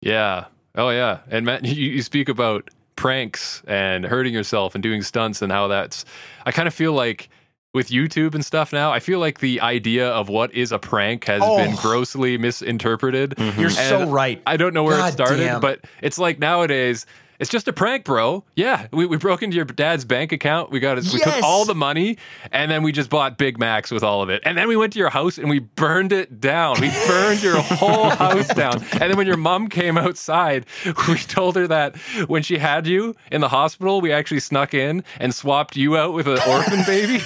yeah 0.00 0.44
oh 0.76 0.90
yeah 0.90 1.18
and 1.28 1.44
matt 1.44 1.64
you, 1.64 1.90
you 1.90 2.02
speak 2.02 2.28
about 2.28 2.68
pranks 2.96 3.62
and 3.66 4.04
hurting 4.04 4.32
yourself 4.34 4.74
and 4.74 4.82
doing 4.82 5.02
stunts 5.02 5.42
and 5.42 5.52
how 5.52 5.68
that's 5.68 6.04
i 6.46 6.50
kind 6.50 6.66
of 6.66 6.74
feel 6.74 6.92
like 6.92 7.28
with 7.74 7.90
YouTube 7.90 8.34
and 8.34 8.42
stuff 8.42 8.72
now, 8.72 8.90
I 8.90 9.00
feel 9.00 9.18
like 9.18 9.40
the 9.40 9.60
idea 9.60 10.08
of 10.08 10.30
what 10.30 10.54
is 10.54 10.72
a 10.72 10.78
prank 10.78 11.26
has 11.26 11.42
Oh. 11.44 11.58
been 11.58 11.74
grossly 11.76 12.38
misinterpreted. 12.38 13.34
you're 13.58 13.68
so 13.68 14.08
right 14.08 14.40
I 14.46 14.56
don't 14.56 14.72
know 14.72 14.82
where 14.82 14.96
God 14.96 15.08
it 15.08 15.12
started, 15.12 15.44
damn. 15.44 15.60
but 15.60 15.80
it's 16.00 16.18
like 16.18 16.38
nowadays. 16.38 17.04
It's 17.38 17.50
just 17.50 17.68
a 17.68 17.72
prank, 17.72 18.04
bro. 18.04 18.44
Yeah, 18.54 18.86
we, 18.92 19.06
we 19.06 19.16
broke 19.16 19.42
into 19.42 19.56
your 19.56 19.64
dad's 19.64 20.04
bank 20.04 20.32
account. 20.32 20.70
We 20.70 20.80
got 20.80 20.98
it. 20.98 21.04
We 21.12 21.18
Yes. 21.18 21.34
took 21.36 21.44
all 21.44 21.64
the 21.64 21.74
money, 21.74 22.16
and 22.52 22.70
then 22.70 22.82
we 22.82 22.92
just 22.92 23.10
bought 23.10 23.36
Big 23.38 23.58
Macs 23.58 23.90
with 23.90 24.02
all 24.02 24.22
of 24.22 24.30
it. 24.30 24.42
And 24.44 24.56
then 24.56 24.68
we 24.68 24.76
went 24.76 24.92
to 24.94 24.98
your 24.98 25.10
house 25.10 25.38
and 25.38 25.48
we 25.50 25.58
burned 25.60 26.12
it 26.12 26.40
down. 26.40 26.80
We 26.80 26.90
burned 27.06 27.42
your 27.42 27.60
whole 27.60 28.10
house 28.10 28.48
down. 28.48 28.82
And 28.92 29.00
then 29.10 29.16
when 29.16 29.26
your 29.26 29.36
mom 29.36 29.68
came 29.68 29.96
outside, 29.98 30.66
we 31.08 31.16
told 31.18 31.56
her 31.56 31.66
that 31.68 31.96
when 32.26 32.42
she 32.42 32.58
had 32.58 32.86
you 32.86 33.14
in 33.30 33.40
the 33.40 33.48
hospital, 33.48 34.00
we 34.00 34.12
actually 34.12 34.40
snuck 34.40 34.74
in 34.74 35.04
and 35.20 35.34
swapped 35.34 35.76
you 35.76 35.96
out 35.96 36.12
with 36.14 36.26
an 36.26 36.38
orphan 36.48 36.82
baby. 36.86 37.22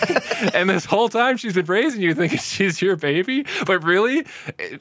and 0.55 0.69
this 0.71 0.85
whole 0.85 1.09
time 1.09 1.37
she's 1.37 1.55
been 1.55 1.67
raising 1.67 2.01
you 2.01 2.15
thinking 2.15 2.39
she's 2.39 2.81
your 2.83 2.97
baby, 2.97 3.45
but 3.67 3.83
really, 3.85 4.25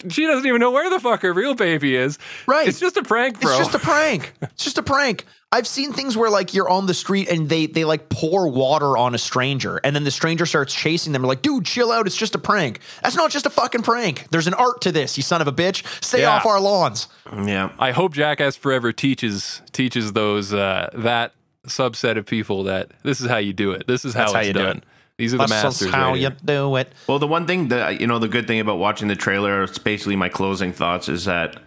she 0.10 0.26
doesn't 0.26 0.46
even 0.46 0.60
know 0.60 0.72
where 0.72 0.90
the 0.90 1.00
fuck 1.00 1.22
her 1.22 1.34
real 1.34 1.56
baby 1.56 1.96
is. 1.96 2.18
Right. 2.48 2.68
It's 2.68 2.80
just 2.80 2.98
a 2.98 3.04
prank, 3.04 3.40
bro. 3.42 3.52
It's 3.52 3.60
just 3.60 3.76
a 3.76 3.80
prank. 3.80 4.34
It's 4.42 4.64
just 4.64 4.78
a 4.78 4.84
prank. 4.84 5.19
I've 5.52 5.66
seen 5.66 5.94
things 5.94 6.16
where 6.16 6.30
like 6.30 6.54
you're 6.54 6.70
on 6.70 6.86
the 6.86 6.94
street 6.94 7.28
and 7.30 7.50
they 7.50 7.66
they 7.66 7.84
like 7.84 8.10
pour 8.10 8.48
water 8.48 8.96
on 8.98 9.16
a 9.16 9.18
stranger 9.18 9.78
and 9.84 9.96
then 9.96 10.04
the 10.04 10.12
stranger 10.12 10.46
starts 10.46 10.74
chasing 10.76 11.12
them. 11.12 11.24
They're 11.24 11.30
like, 11.30 11.42
dude, 11.42 11.66
chill 11.66 11.92
out. 11.92 12.06
It's 12.06 12.16
just 12.16 12.36
a 12.36 12.38
prank. 12.40 12.80
That's 13.02 13.16
not 13.16 13.32
just 13.32 13.48
a 13.48 13.50
fucking 13.50 13.82
prank. 13.82 14.28
There's 14.30 14.46
an 14.46 14.54
art 14.54 14.82
to 14.82 14.92
this, 14.92 15.18
you 15.18 15.24
son 15.24 15.42
of 15.42 15.48
a 15.48 15.52
bitch. 15.52 15.84
Stay 16.04 16.22
Yeah. 16.22 16.36
off 16.36 16.46
our 16.46 16.60
lawns. 16.60 17.08
yeah. 17.46 17.72
I 17.80 17.92
hope 17.92 18.14
Jackass 18.14 18.56
Forever 18.58 18.92
teaches 18.92 19.62
teaches 19.72 20.14
those 20.14 20.54
uh, 20.54 20.90
that 20.94 21.34
subset 21.66 22.18
of 22.18 22.26
people 22.28 22.64
that 22.66 22.92
this 23.04 23.20
is 23.20 23.28
how 23.28 23.38
you 23.38 23.54
do 23.54 23.72
it. 23.72 23.88
This 23.88 24.06
is 24.06 24.14
how 24.14 24.20
That's 24.20 24.32
it's 24.32 24.36
how 24.36 24.42
you 24.42 24.54
do 24.54 24.60
done. 24.60 24.78
it. 24.78 24.84
These 25.18 25.34
are 25.34 25.38
the 25.38 25.48
That's 25.48 25.64
masters. 25.64 25.80
just 25.80 25.94
how 25.96 26.12
right 26.12 26.16
you 26.20 26.28
here. 26.30 26.38
do 26.46 26.76
it. 26.78 26.94
Well, 27.08 27.20
the 27.20 27.28
one 27.28 27.46
thing 27.48 27.70
that 27.70 28.00
you 28.00 28.06
know, 28.08 28.20
the 28.20 28.28
good 28.30 28.46
thing 28.48 28.60
about 28.60 28.78
watching 28.78 29.08
the 29.08 29.16
trailer, 29.16 29.64
it's 29.64 29.78
basically 29.80 30.16
my 30.16 30.30
closing 30.30 30.72
thoughts, 30.74 31.10
is 31.10 31.26
that 31.26 31.58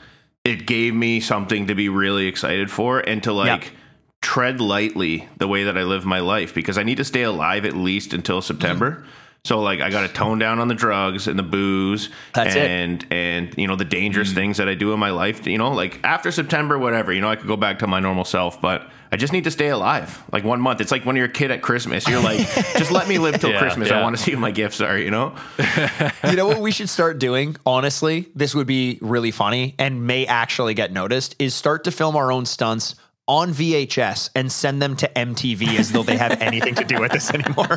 it 0.45 0.67
gave 0.67 0.95
me 0.95 1.21
something 1.21 1.69
to 1.69 1.75
be 1.75 1.89
really 1.89 2.27
excited 2.27 2.71
for 2.71 3.01
and 3.01 3.23
to 3.23 3.33
like 3.33 3.73
tread 4.21 4.61
lightly 4.61 5.29
the 5.39 5.49
way 5.49 5.65
that 5.65 5.77
I 5.77 5.83
live 5.83 6.05
my 6.05 6.21
life 6.21 6.55
because 6.55 6.79
I 6.79 6.83
need 6.83 6.97
to 6.97 7.05
stay 7.05 7.23
alive 7.23 7.65
at 7.65 7.75
least 7.75 8.13
until 8.13 8.41
September. 8.43 8.91
Mm-hmm. 8.93 9.09
So 9.45 9.61
like 9.61 9.81
I 9.81 9.91
got 9.91 10.03
to 10.03 10.09
tone 10.09 10.39
down 10.39 10.61
on 10.61 10.69
the 10.69 10.75
drugs 10.75 11.27
and 11.27 11.37
the 11.37 11.43
booze 11.43 12.11
That's 12.33 12.55
it. 12.55 12.63
and 12.63 13.05
and 13.11 13.53
you 13.59 13.67
know 13.67 13.75
the 13.75 13.85
dangerous 13.85 14.31
mm. 14.31 14.35
things 14.35 14.59
that 14.59 14.69
I 14.69 14.75
do 14.75 14.93
in 14.93 15.01
my 15.01 15.11
life, 15.11 15.45
you 15.49 15.59
know, 15.59 15.73
like 15.73 15.99
after 16.05 16.31
September 16.31 16.79
whatever, 16.79 17.13
you 17.13 17.21
know, 17.21 17.29
I 17.29 17.35
could 17.35 17.49
go 17.49 17.57
back 17.57 17.81
to 17.81 17.89
my 17.89 17.99
normal 17.99 18.25
self, 18.25 18.61
but 18.61 18.89
I 19.11 19.17
just 19.17 19.33
need 19.33 19.43
to 19.43 19.51
stay 19.51 19.69
alive. 19.69 20.23
Like 20.31 20.45
one 20.45 20.61
month. 20.61 20.81
It's 20.81 20.93
like 20.93 21.05
when 21.05 21.17
you're 21.17 21.27
a 21.27 21.29
kid 21.29 21.51
at 21.51 21.61
Christmas. 21.61 22.07
You're 22.07 22.23
like, 22.23 22.39
just 22.79 22.93
let 22.93 23.09
me 23.09 23.19
live 23.19 23.41
till 23.41 23.51
Yeah, 23.51 23.59
Christmas. 23.59 23.91
I 23.91 24.01
want 24.01 24.17
to 24.17 24.23
see 24.23 24.33
what 24.33 24.41
my 24.41 24.53
gifts 24.53 24.81
are, 24.81 24.97
you 24.97 25.11
know? 25.11 25.35
You 26.25 26.37
know 26.37 26.47
what 26.47 26.61
we 26.61 26.71
should 26.71 26.89
start 26.89 27.19
doing? 27.19 27.57
Honestly, 27.67 28.29
this 28.35 28.55
would 28.55 28.67
be 28.67 28.99
really 29.03 29.33
funny 29.33 29.75
and 29.79 30.07
may 30.07 30.25
actually 30.25 30.73
get 30.73 30.93
noticed. 30.93 31.35
Is 31.39 31.53
start 31.53 31.85
to 31.85 31.91
film 31.91 32.17
our 32.17 32.31
own 32.33 32.47
stunts 32.47 32.95
on 33.33 33.51
VHS 33.51 34.29
and 34.37 34.53
send 34.53 34.83
them 34.83 34.95
to 34.95 35.09
MTV 35.17 35.79
as 35.79 35.91
though 35.91 36.03
they 36.03 36.19
have 36.19 36.39
anything 36.43 36.75
to 36.75 36.85
do 36.85 37.01
with 37.01 37.13
this 37.13 37.31
anymore. 37.33 37.67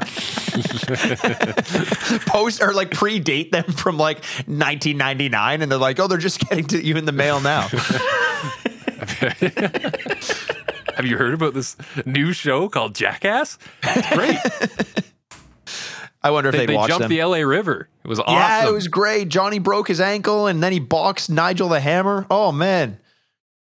Post 2.26 2.62
or 2.62 2.74
like 2.74 2.90
predate 2.92 3.52
them 3.52 3.64
from 3.64 3.98
like 3.98 4.18
1999, 4.48 5.62
and 5.62 5.72
they're 5.72 5.80
like, 5.80 5.98
oh, 5.98 6.08
they're 6.08 6.18
just 6.18 6.42
getting 6.42 6.66
to 6.66 6.84
you 6.84 6.98
in 6.98 7.06
the 7.06 7.14
mail 7.14 7.40
now. 7.40 7.62
Have 10.96 11.06
you 11.06 11.18
heard 11.18 11.34
about 11.34 11.54
this 11.54 11.78
new 12.06 12.34
show 12.34 12.68
called 12.68 12.94
Jackass? 12.94 13.58
It's 13.84 14.10
great. 14.14 14.38
I 16.22 16.32
wonder 16.32 16.50
if 16.50 16.54
they 16.54 16.60
they'd 16.60 16.70
they 16.70 16.76
watch 16.76 16.90
jumped 16.90 17.04
them. 17.04 17.10
the 17.12 17.24
LA 17.24 17.38
River. 17.38 17.88
It 18.04 18.08
was 18.10 18.20
awesome. 18.20 18.34
Yeah, 18.34 18.68
it 18.68 18.74
was 18.74 18.90
great. 18.90 19.30
Johnny 19.30 19.60
broke 19.60 19.88
his 19.88 20.02
ankle 20.02 20.48
and 20.48 20.62
then 20.62 20.74
he 20.74 20.80
boxed 20.80 21.30
Nigel 21.30 21.70
the 21.70 21.80
Hammer. 21.80 22.26
Oh 22.30 22.52
man, 22.52 23.00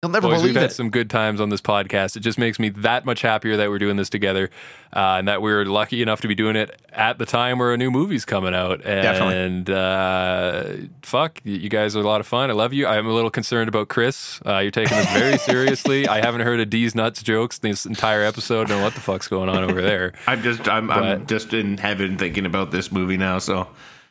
you'll 0.06 0.12
never 0.12 0.28
Boys, 0.28 0.44
we've 0.44 0.54
believe 0.54 0.62
had 0.62 0.72
some 0.72 0.90
good 0.92 1.10
times 1.10 1.42
on 1.42 1.50
this 1.50 1.62
podcast. 1.62 2.16
It 2.16 2.20
just 2.20 2.38
makes 2.38 2.60
me 2.60 2.70
that 2.70 3.06
much 3.06 3.22
happier 3.22 3.58
that 3.58 3.70
we're 3.70 3.80
doing 3.80 3.98
this 3.98 4.10
together, 4.10 4.52
uh, 4.94 5.18
and 5.18 5.28
that 5.28 5.42
we're 5.42 5.66
lucky 5.66 6.02
enough 6.02 6.22
to 6.22 6.28
be 6.28 6.36
doing 6.36 6.56
it 6.56 6.80
at 6.94 7.18
the 7.18 7.26
time 7.26 7.58
where 7.58 7.74
a 7.74 7.78
new 7.78 7.90
movie's 7.90 8.24
coming 8.24 8.54
out. 8.54 8.84
Definitely. 8.84 9.36
And 9.38 9.70
uh, 9.70 10.64
fuck, 11.02 11.42
you 11.44 11.70
guys 11.70 11.96
are 11.96 12.02
a 12.02 12.04
lot 12.04 12.22
of 12.22 12.28
fun. 12.28 12.50
I 12.50 12.54
love 12.54 12.72
you. 12.72 12.86
I'm 12.86 13.08
a 13.08 13.14
little 13.14 13.32
concerned 13.32 13.68
about 13.68 13.88
Chris. 13.90 14.40
Uh, 14.46 14.60
you're 14.60 14.72
taking 14.72 14.96
this 14.96 15.12
very 15.12 15.38
seriously. 15.40 16.08
I 16.08 16.22
haven't 16.22 16.42
heard 16.42 16.60
a 16.60 16.66
D's 16.66 16.94
nuts 16.94 17.24
jokes 17.24 17.58
this 17.58 17.86
entire 17.86 18.22
episode. 18.24 18.68
Don't 18.68 18.78
know 18.78 18.84
what 18.84 18.94
the 18.94 19.02
fuck's 19.02 19.28
going 19.28 19.50
on 19.50 19.64
over 19.64 19.82
there. 19.82 20.14
I'm 20.28 20.44
just 20.44 20.68
I'm, 20.70 20.92
I'm 20.92 21.26
just 21.26 21.54
in 21.54 21.78
heaven 21.80 22.18
thinking 22.18 22.46
about 22.46 22.70
this 22.72 22.92
movie 22.92 23.18
now. 23.18 23.40
So 23.40 23.68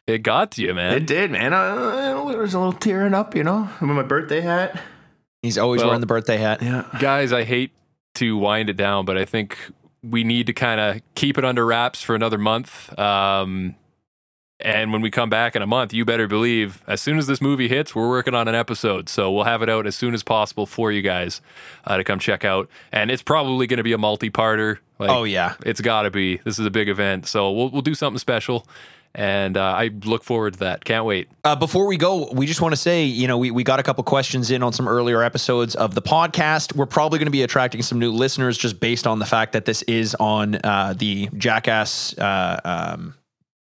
It 0.06 0.18
got 0.18 0.50
to 0.52 0.62
you, 0.62 0.74
man. 0.74 0.94
it 0.94 1.06
did, 1.06 1.30
man. 1.30 1.52
Uh, 1.52 2.24
there 2.26 2.38
was 2.38 2.52
a 2.54 2.58
little 2.58 2.72
tearing 2.72 3.14
up, 3.14 3.34
you 3.36 3.44
know, 3.44 3.70
with 3.80 3.90
my 3.90 4.02
birthday 4.02 4.40
hat. 4.40 4.80
He's 5.44 5.58
always 5.58 5.80
Well- 5.80 5.88
wearing 5.90 6.00
the 6.00 6.06
birthday 6.06 6.38
hat. 6.38 6.62
Yeah. 6.62 6.84
guys, 6.98 7.32
I 7.32 7.44
hate 7.44 7.72
to 8.14 8.36
wind 8.36 8.70
it 8.70 8.76
down, 8.76 9.04
but 9.04 9.18
I 9.18 9.24
think 9.24 9.58
we 10.02 10.24
need 10.24 10.46
to 10.46 10.52
kind 10.52 10.80
of 10.80 11.00
keep 11.14 11.36
it 11.38 11.44
under 11.44 11.66
wraps 11.66 12.02
for 12.02 12.14
another 12.14 12.38
month. 12.38 12.96
Um, 12.98 13.74
and 14.60 14.92
when 14.92 15.02
we 15.02 15.10
come 15.10 15.28
back 15.28 15.54
in 15.56 15.62
a 15.62 15.66
month, 15.66 15.92
you 15.92 16.04
better 16.04 16.26
believe 16.28 16.82
as 16.86 17.02
soon 17.02 17.18
as 17.18 17.26
this 17.26 17.40
movie 17.42 17.68
hits, 17.68 17.94
we're 17.94 18.08
working 18.08 18.34
on 18.34 18.46
an 18.48 18.54
episode. 18.54 19.08
So 19.08 19.30
we'll 19.30 19.44
have 19.44 19.60
it 19.62 19.68
out 19.68 19.86
as 19.86 19.96
soon 19.96 20.14
as 20.14 20.22
possible 20.22 20.64
for 20.64 20.92
you 20.92 21.02
guys 21.02 21.40
uh, 21.84 21.96
to 21.98 22.04
come 22.04 22.18
check 22.18 22.44
out. 22.44 22.70
And 22.92 23.10
it's 23.10 23.22
probably 23.22 23.66
going 23.66 23.78
to 23.78 23.82
be 23.82 23.92
a 23.92 23.98
multi-parter. 23.98 24.78
Like, 24.98 25.10
Oh 25.10 25.24
yeah. 25.24 25.54
it's 25.66 25.80
got 25.80 26.02
to 26.02 26.10
be. 26.10 26.36
This 26.38 26.58
is 26.58 26.64
a 26.64 26.70
big 26.70 26.88
event, 26.88 27.26
so 27.26 27.50
we'll 27.50 27.68
we'll 27.70 27.82
do 27.82 27.94
something 27.94 28.18
special. 28.18 28.66
And 29.14 29.56
uh, 29.56 29.62
I 29.62 29.90
look 30.04 30.24
forward 30.24 30.54
to 30.54 30.58
that. 30.60 30.84
Can't 30.84 31.04
wait. 31.04 31.28
Uh, 31.44 31.54
before 31.54 31.86
we 31.86 31.96
go, 31.96 32.32
we 32.32 32.46
just 32.46 32.60
want 32.60 32.72
to 32.72 32.76
say, 32.76 33.04
you 33.04 33.28
know, 33.28 33.38
we, 33.38 33.52
we 33.52 33.62
got 33.62 33.78
a 33.78 33.82
couple 33.84 34.02
questions 34.02 34.50
in 34.50 34.62
on 34.62 34.72
some 34.72 34.88
earlier 34.88 35.22
episodes 35.22 35.76
of 35.76 35.94
the 35.94 36.02
podcast. 36.02 36.74
We're 36.74 36.86
probably 36.86 37.20
going 37.20 37.26
to 37.26 37.32
be 37.32 37.42
attracting 37.42 37.82
some 37.82 38.00
new 38.00 38.10
listeners 38.10 38.58
just 38.58 38.80
based 38.80 39.06
on 39.06 39.20
the 39.20 39.26
fact 39.26 39.52
that 39.52 39.66
this 39.66 39.82
is 39.82 40.16
on 40.16 40.56
uh, 40.56 40.94
the 40.96 41.28
Jackass 41.36 42.18
uh, 42.18 42.60
um, 42.64 43.14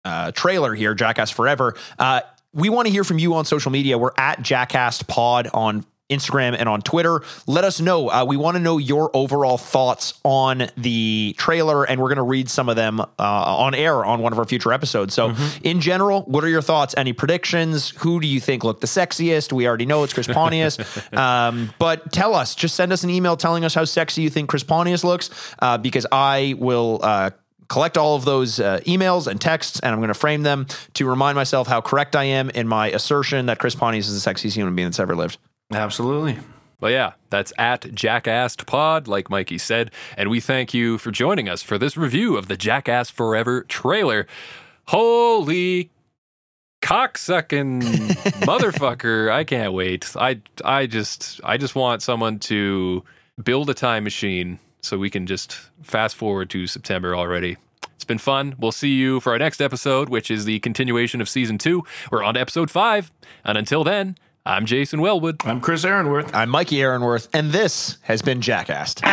uh, 0.05 0.31
trailer 0.31 0.75
here, 0.75 0.93
Jackass 0.93 1.31
Forever. 1.31 1.75
Uh, 1.97 2.21
we 2.53 2.69
want 2.69 2.87
to 2.87 2.91
hear 2.91 3.03
from 3.03 3.17
you 3.17 3.33
on 3.33 3.45
social 3.45 3.71
media. 3.71 3.97
We're 3.97 4.11
at 4.17 4.41
Jackass 4.41 5.01
Pod 5.03 5.49
on 5.53 5.85
Instagram 6.09 6.55
and 6.57 6.67
on 6.67 6.81
Twitter. 6.81 7.21
Let 7.47 7.63
us 7.63 7.79
know. 7.79 8.09
Uh, 8.09 8.25
we 8.25 8.37
want 8.37 8.57
to 8.57 8.61
know 8.61 8.77
your 8.77 9.11
overall 9.15 9.57
thoughts 9.57 10.19
on 10.23 10.67
the 10.75 11.35
trailer, 11.37 11.83
and 11.83 12.01
we're 12.01 12.09
going 12.09 12.17
to 12.17 12.23
read 12.23 12.49
some 12.49 12.69
of 12.69 12.75
them 12.75 12.99
uh, 12.99 13.05
on 13.17 13.75
air 13.75 14.03
on 14.03 14.21
one 14.21 14.33
of 14.33 14.39
our 14.39 14.45
future 14.45 14.73
episodes. 14.73 15.13
So, 15.13 15.35
in 15.63 15.81
general, 15.81 16.23
what 16.23 16.43
are 16.43 16.49
your 16.49 16.61
thoughts? 16.61 16.95
Any 16.97 17.13
predictions? 17.13 17.91
Who 17.99 18.19
do 18.19 18.27
you 18.27 18.39
think 18.39 18.63
looked 18.63 18.81
the 18.81 18.87
sexiest? 18.87 19.53
We 19.53 19.67
already 19.67 19.85
know 19.85 20.03
it's 20.03 20.13
Chris 20.13 20.27
Pontius, 20.27 20.77
um, 21.13 21.71
but 21.79 22.11
tell 22.11 22.35
us. 22.35 22.55
Just 22.55 22.75
send 22.75 22.91
us 22.91 23.03
an 23.03 23.09
email 23.09 23.37
telling 23.37 23.63
us 23.63 23.73
how 23.73 23.85
sexy 23.85 24.21
you 24.21 24.29
think 24.29 24.49
Chris 24.49 24.63
Pontius 24.63 25.03
looks, 25.03 25.29
uh, 25.59 25.77
because 25.77 26.05
I 26.11 26.55
will. 26.57 26.99
Uh, 27.01 27.31
collect 27.69 27.99
all 27.99 28.15
of 28.15 28.25
those 28.25 28.59
uh, 28.59 28.79
emails 28.87 29.27
and 29.27 29.39
texts, 29.39 29.79
and 29.79 29.93
I'm 29.93 29.99
going 29.99 30.07
to 30.07 30.15
frame 30.15 30.41
them 30.41 30.65
to 30.95 31.07
remind 31.07 31.35
myself 31.35 31.67
how 31.67 31.81
correct 31.81 32.15
I 32.15 32.23
am 32.23 32.49
in 32.49 32.67
my 32.67 32.89
assertion 32.89 33.45
that 33.45 33.59
Chris 33.59 33.75
Pontius 33.75 34.07
is 34.07 34.23
the 34.23 34.31
sexiest 34.31 34.55
human 34.55 34.73
being 34.75 34.87
that's 34.87 34.99
ever 34.99 35.15
lived. 35.15 35.37
Absolutely. 35.71 36.39
But 36.79 36.93
yeah, 36.93 37.13
that's 37.29 37.51
at 37.57 37.93
Jackassed 37.93 38.65
Pod, 38.65 39.07
like 39.07 39.29
Mikey 39.29 39.57
said. 39.57 39.91
And 40.17 40.29
we 40.29 40.39
thank 40.39 40.73
you 40.73 40.97
for 40.97 41.11
joining 41.11 41.49
us 41.49 41.61
for 41.61 41.77
this 41.77 41.97
review 41.97 42.37
of 42.37 42.47
the 42.47 42.55
Jackass 42.55 43.09
Forever 43.09 43.63
trailer. 43.63 44.25
Holy 44.87 45.91
cocksucking 46.81 47.81
motherfucker. 48.45 49.29
I 49.31 49.43
can't 49.43 49.73
wait. 49.73 50.15
I 50.15 50.41
I 50.63 50.85
just 50.85 51.41
I 51.43 51.57
just 51.57 51.75
want 51.75 52.01
someone 52.01 52.39
to 52.39 53.03
build 53.43 53.69
a 53.69 53.73
time 53.73 54.05
machine 54.05 54.59
so 54.81 54.97
we 54.97 55.09
can 55.09 55.27
just 55.27 55.57
fast 55.83 56.15
forward 56.15 56.49
to 56.51 56.65
September 56.65 57.15
already. 57.15 57.57
It's 57.95 58.05
been 58.05 58.17
fun. 58.17 58.55
We'll 58.57 58.71
see 58.71 58.93
you 58.93 59.19
for 59.19 59.33
our 59.33 59.39
next 59.39 59.59
episode, 59.59 60.07
which 60.07 60.31
is 60.31 60.45
the 60.45 60.59
continuation 60.59 61.19
of 61.19 61.27
season 61.27 61.57
two. 61.57 61.83
We're 62.09 62.23
on 62.23 62.35
to 62.35 62.39
episode 62.39 62.71
five. 62.71 63.11
And 63.43 63.57
until 63.57 63.83
then, 63.83 64.15
I'm 64.49 64.65
Jason 64.65 64.99
Wellwood. 64.99 65.45
I'm 65.45 65.61
Chris 65.61 65.85
Aaronworth. 65.85 66.33
I'm 66.33 66.49
Mikey 66.49 66.81
Aaronworth, 66.81 67.29
and 67.33 67.51
this 67.51 67.99
has 68.01 68.23
been 68.23 68.41
Jackassed. 68.41 69.03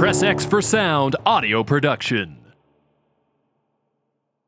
Press 0.00 0.22
X 0.22 0.46
for 0.46 0.62
Sound 0.62 1.14
audio 1.26 1.62
production. 1.62 2.39